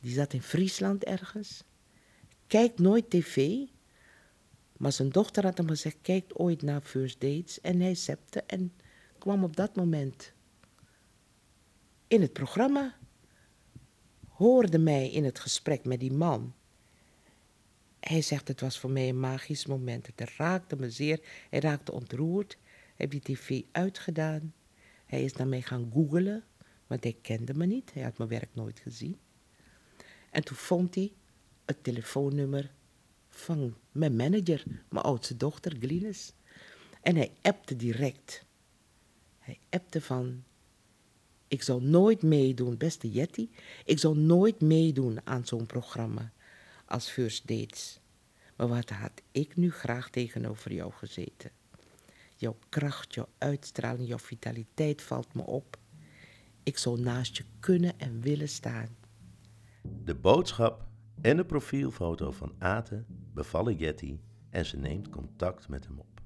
die 0.00 0.12
zat 0.12 0.32
in 0.32 0.42
Friesland 0.42 1.04
ergens, 1.04 1.64
kijkt 2.46 2.78
nooit 2.78 3.10
tv, 3.10 3.58
maar 4.76 4.92
zijn 4.92 5.10
dochter 5.10 5.44
had 5.44 5.58
hem 5.58 5.68
gezegd, 5.68 5.96
kijk 6.02 6.32
ooit 6.32 6.62
naar 6.62 6.80
First 6.80 7.20
Dates. 7.20 7.60
En 7.60 7.80
hij 7.80 7.94
septe 7.94 8.42
en 8.46 8.72
kwam 9.18 9.44
op 9.44 9.56
dat 9.56 9.76
moment 9.76 10.32
in 12.10 12.20
het 12.20 12.32
programma 12.32 12.96
hoorde 14.28 14.78
mij 14.78 15.10
in 15.10 15.24
het 15.24 15.38
gesprek 15.38 15.84
met 15.84 16.00
die 16.00 16.12
man. 16.12 16.54
Hij 18.00 18.22
zegt, 18.22 18.48
het 18.48 18.60
was 18.60 18.78
voor 18.78 18.90
mij 18.90 19.08
een 19.08 19.20
magisch 19.20 19.66
moment. 19.66 20.06
Het 20.06 20.30
raakte 20.36 20.76
me 20.76 20.90
zeer. 20.90 21.20
Hij 21.50 21.60
raakte 21.60 21.92
ontroerd. 21.92 22.58
Hij 22.96 23.08
heeft 23.08 23.26
die 23.26 23.36
tv 23.36 23.62
uitgedaan. 23.72 24.54
Hij 25.06 25.24
is 25.24 25.32
naar 25.32 25.46
mij 25.46 25.62
gaan 25.62 25.90
googelen, 25.92 26.44
want 26.86 27.02
hij 27.02 27.16
kende 27.22 27.54
me 27.54 27.66
niet. 27.66 27.92
Hij 27.94 28.02
had 28.02 28.18
mijn 28.18 28.30
werk 28.30 28.50
nooit 28.52 28.80
gezien. 28.80 29.18
En 30.30 30.44
toen 30.44 30.56
vond 30.56 30.94
hij 30.94 31.12
het 31.64 31.84
telefoonnummer 31.84 32.70
van 33.28 33.76
mijn 33.92 34.16
manager, 34.16 34.64
mijn 34.88 35.04
oudste 35.04 35.36
dochter, 35.36 35.76
Glynis. 35.80 36.32
En 37.02 37.16
hij 37.16 37.32
appte 37.42 37.76
direct. 37.76 38.44
Hij 39.38 39.58
appte 39.70 40.00
van, 40.00 40.44
ik 41.48 41.62
zou 41.62 41.82
nooit 41.82 42.22
meedoen, 42.22 42.76
beste 42.76 43.10
Jetty, 43.10 43.48
ik 43.84 43.98
zou 43.98 44.18
nooit 44.18 44.60
meedoen 44.60 45.18
aan 45.24 45.46
zo'n 45.46 45.66
programma 45.66 46.32
als 46.84 47.10
First 47.10 47.46
Dates. 47.48 48.00
Maar 48.56 48.68
wat 48.68 48.90
had 48.90 49.22
ik 49.32 49.56
nu 49.56 49.70
graag 49.70 50.10
tegenover 50.10 50.72
jou 50.72 50.92
gezeten? 50.92 51.50
Jouw 52.36 52.56
kracht, 52.68 53.14
jouw 53.14 53.28
uitstraling, 53.38 54.08
jouw 54.08 54.18
vitaliteit 54.18 55.02
valt 55.02 55.34
me 55.34 55.42
op. 55.42 55.78
Ik 56.62 56.78
zou 56.78 57.00
naast 57.00 57.36
je 57.36 57.44
kunnen 57.60 57.98
en 57.98 58.20
willen 58.20 58.48
staan. 58.48 58.96
De 60.04 60.14
boodschap 60.14 60.86
en 61.20 61.36
de 61.36 61.44
profielfoto 61.44 62.30
van 62.30 62.54
Ate 62.58 63.04
bevallen 63.08 63.76
Jetty 63.76 64.18
en 64.50 64.66
ze 64.66 64.76
neemt 64.76 65.08
contact 65.08 65.68
met 65.68 65.84
hem 65.84 65.98
op. 65.98 66.20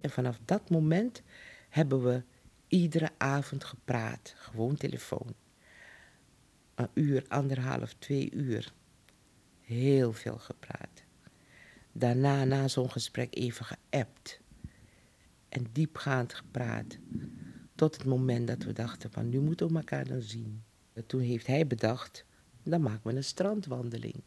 En 0.00 0.10
vanaf 0.10 0.38
dat 0.44 0.70
moment 0.70 1.22
hebben 1.68 2.02
we 2.02 2.22
iedere 2.68 3.10
avond 3.18 3.64
gepraat, 3.64 4.34
gewoon 4.36 4.76
telefoon. 4.76 5.34
Een 6.74 6.88
uur, 6.94 7.24
anderhalf, 7.28 7.94
twee 7.94 8.32
uur. 8.32 8.72
Heel 9.60 10.12
veel 10.12 10.38
gepraat. 10.38 11.04
Daarna, 11.92 12.44
na 12.44 12.68
zo'n 12.68 12.90
gesprek, 12.90 13.34
even 13.36 13.64
geappt. 13.64 14.40
En 15.48 15.66
diepgaand 15.72 16.34
gepraat. 16.34 16.98
Tot 17.74 17.96
het 17.96 18.04
moment 18.04 18.48
dat 18.48 18.62
we 18.62 18.72
dachten 18.72 19.10
van 19.10 19.28
nu 19.28 19.40
moeten 19.40 19.68
we 19.68 19.74
elkaar 19.74 20.04
dan 20.04 20.22
zien. 20.22 20.62
En 20.98 21.06
toen 21.06 21.20
heeft 21.20 21.46
hij 21.46 21.66
bedacht, 21.66 22.24
dan 22.62 22.82
maken 22.82 23.10
we 23.10 23.16
een 23.16 23.24
strandwandeling. 23.24 24.20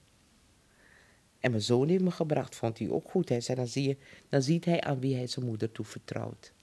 En 1.40 1.52
mijn 1.52 1.64
zoon 1.64 1.88
heeft 1.88 2.04
me 2.04 2.12
gebracht, 2.12 2.56
vond 2.56 2.80
hij 2.80 2.90
ook 2.90 3.10
goed. 3.10 3.30
Hij 3.30 3.42
zei, 3.42 3.58
dan, 3.58 3.68
zie 3.68 3.88
je, 3.88 3.98
dan 4.30 4.42
ziet 4.42 4.66
hij 4.66 4.82
aan 4.82 5.00
wie 5.00 5.16
hij 5.16 5.28
zijn 5.28 5.46
moeder 5.46 5.72
toevertrouwt. 5.72 6.54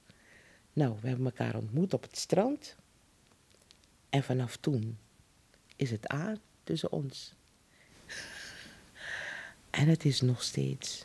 Nou, 0.73 0.97
we 1.01 1.09
hebben 1.09 1.27
elkaar 1.27 1.57
ontmoet 1.57 1.95
op 1.95 2.03
het 2.03 2.19
strand. 2.19 2.77
En 4.11 4.23
vanaf 4.23 4.57
toen 4.57 4.99
is 5.77 5.91
het 5.91 6.07
aan 6.07 6.39
tussen 6.65 6.93
ons. 6.93 7.35
En 9.71 9.89
het 9.89 10.05
is 10.05 10.21
nog 10.21 10.43
steeds. 10.43 11.05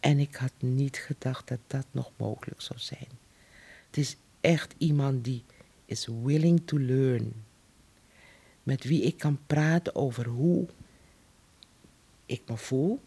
En 0.00 0.18
ik 0.18 0.34
had 0.34 0.52
niet 0.58 0.96
gedacht 0.96 1.48
dat 1.48 1.60
dat 1.66 1.86
nog 1.90 2.10
mogelijk 2.16 2.60
zou 2.60 2.78
zijn. 2.78 3.08
Het 3.86 3.96
is 3.96 4.16
echt 4.40 4.74
iemand 4.78 5.24
die 5.24 5.44
is 5.84 6.06
willing 6.22 6.62
to 6.64 6.78
learn. 6.78 7.44
Met 8.64 8.84
wie 8.84 9.02
ik 9.02 9.18
kan 9.18 9.38
praten 9.46 9.94
over 9.94 10.26
hoe 10.26 10.66
ik 12.26 12.42
me 12.46 12.56
voel, 12.56 13.00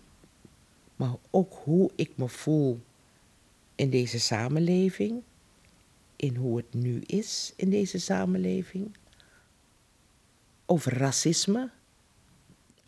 maar 0.95 1.15
ook 1.29 1.53
hoe 1.63 1.91
ik 1.95 2.11
me 2.15 2.27
voel 2.27 2.79
in 3.75 3.89
deze 3.89 4.19
samenleving, 4.19 5.21
in 6.15 6.35
hoe 6.35 6.57
het 6.57 6.73
nu 6.73 6.99
is 6.99 7.53
in 7.55 7.69
deze 7.69 7.99
samenleving, 7.99 8.95
over 10.65 10.97
racisme, 10.97 11.69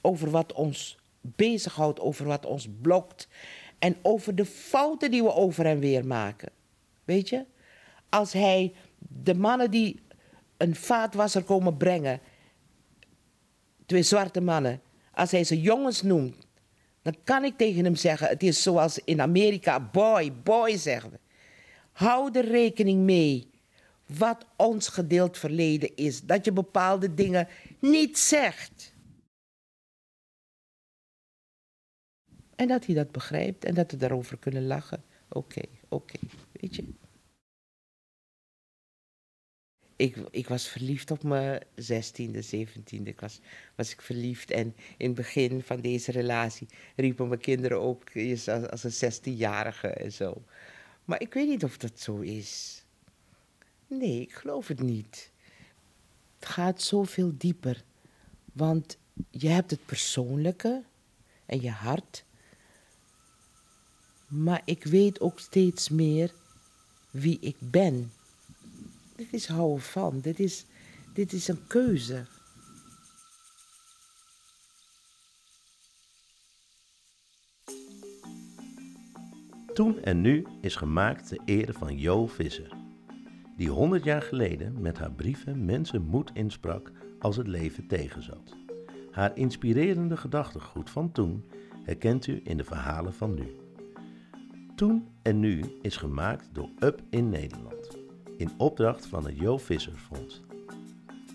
over 0.02 0.30
wat 0.30 0.54
ons 0.54 0.98
bezighoudt, 1.22 2.00
over 2.00 2.26
wat 2.26 2.46
ons 2.46 2.68
blokt 2.82 3.28
en 3.80 3.98
over 4.02 4.36
de 4.36 4.46
fouten 4.46 5.12
die 5.12 5.24
we 5.24 5.34
over 5.34 5.66
en 5.66 5.80
weer 5.80 6.06
maken. 6.06 6.52
Weet 7.04 7.30
je? 7.30 7.46
Als 8.10 8.34
hij 8.34 8.74
de 8.98 9.34
mannen 9.34 9.72
die 9.72 10.00
een 10.58 10.76
vaatwasser 10.76 11.44
komen 11.44 11.78
brengen, 11.78 12.20
twee 13.90 14.04
zwarte 14.04 14.42
mannen, 14.42 14.82
als 15.14 15.32
hij 15.32 15.44
ze 15.44 15.62
jongens 15.62 16.02
noemt, 16.02 16.48
dan 17.02 17.16
kan 17.24 17.44
ik 17.44 17.58
tegen 17.58 17.84
hem 17.84 17.96
zeggen: 17.96 18.28
Het 18.28 18.44
is 18.44 18.62
zoals 18.62 19.00
in 19.00 19.22
Amerika, 19.22 19.80
boy, 19.80 20.34
boy 20.44 20.78
zeggen 20.78 21.12
we. 21.12 21.20
Hou 21.92 22.32
er 22.32 22.46
rekening 22.46 23.02
mee 23.04 23.50
wat 24.06 24.46
ons 24.56 24.88
gedeeld 24.88 25.38
verleden 25.38 25.96
is. 25.96 26.22
Dat 26.22 26.46
je 26.46 26.52
bepaalde 26.52 27.14
dingen 27.14 27.48
niet 27.80 28.18
zegt. 28.18 28.94
En 32.56 32.68
dat 32.68 32.86
hij 32.86 32.96
dat 32.96 33.12
begrijpt 33.12 33.66
en 33.66 33.74
dat 33.74 33.92
we 33.92 33.98
daarover 33.98 34.38
kunnen 34.38 34.68
lachen. 34.68 35.04
Oké, 35.30 35.62
oké, 35.88 36.20
weet 36.52 36.76
je. 36.76 36.84
Ik, 40.00 40.18
ik 40.32 40.48
was 40.48 40.68
verliefd 40.68 41.12
op 41.12 41.24
mijn 41.24 41.64
16e, 41.76 42.56
17e. 42.56 43.04
Ik 43.04 43.20
was, 43.20 43.40
was 43.76 43.92
ik 43.92 44.02
verliefd. 44.02 44.52
En 44.52 44.76
in 44.98 45.06
het 45.06 45.16
begin 45.16 45.62
van 45.64 45.82
deze 45.82 46.12
relatie 46.12 46.68
riepen 46.96 47.28
mijn 47.28 47.40
kinderen 47.40 47.80
ook 47.82 48.04
als, 48.16 48.48
als 48.48 48.84
een 48.84 49.14
16-jarige 49.14 49.88
en 49.88 50.12
zo. 50.12 50.44
Maar 51.06 51.22
ik 51.22 51.34
weet 51.34 51.48
niet 51.48 51.64
of 51.64 51.78
dat 51.78 52.00
zo 52.00 52.20
is. 52.20 52.84
Nee, 53.88 54.22
ik 54.22 54.34
geloof 54.34 54.68
het 54.68 54.82
niet. 54.82 55.32
Het 56.40 56.50
gaat 56.50 56.82
zoveel 56.82 57.32
dieper. 57.38 57.84
Want 58.54 58.98
je 59.30 59.48
hebt 59.48 59.72
het 59.72 59.86
persoonlijke 59.86 60.84
en 61.46 61.62
je 61.62 61.72
hart. 61.72 62.26
Maar 64.28 64.62
ik 64.66 64.84
weet 64.84 65.20
ook 65.20 65.40
steeds 65.40 65.90
meer 65.90 66.34
wie 67.12 67.38
ik 67.40 67.56
ben. 67.60 68.12
Dit 69.20 69.34
is 69.34 69.48
houden 69.48 69.82
van. 69.82 70.20
Dit 70.20 70.40
is, 70.40 70.66
dit 71.14 71.34
is 71.34 71.48
een 71.48 71.68
keuze. 71.68 72.26
Toen 79.74 80.02
en 80.04 80.22
Nu 80.22 80.46
is 80.62 80.76
gemaakt 80.76 81.28
ter 81.28 81.40
ere 81.46 81.74
van 81.74 81.98
Jo 81.98 82.28
Visser, 82.28 82.78
die 83.58 83.70
100 83.70 84.04
jaar 84.04 84.22
geleden 84.22 84.82
met 84.82 84.98
haar 84.98 85.12
brieven 85.12 85.66
mensen 85.66 86.06
moed 86.06 86.32
insprak 86.34 86.92
als 87.20 87.36
het 87.38 87.48
leven 87.48 87.88
tegenzat. 87.88 88.56
Haar 89.12 89.38
inspirerende 89.38 90.18
gedachtegoed 90.18 90.90
van 90.90 91.12
toen 91.12 91.44
herkent 91.84 92.28
u 92.28 92.42
in 92.44 92.58
de 92.58 92.64
verhalen 92.64 93.14
van 93.14 93.34
nu. 93.34 93.56
Toen 94.76 95.08
en 95.22 95.40
Nu 95.40 95.64
is 95.82 95.98
gemaakt 95.98 96.50
door 96.52 96.70
Up 96.80 97.02
in 97.10 97.30
Nederland, 97.30 97.79
in 98.40 98.52
opdracht 98.58 99.06
van 99.06 99.26
het 99.26 99.38
Jo 99.38 99.58
Visser 99.58 99.98
Fonds, 99.98 100.42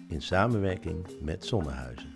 in 0.08 0.22
samenwerking 0.22 1.06
met 1.20 1.44
Zonnehuizen. 1.44 2.13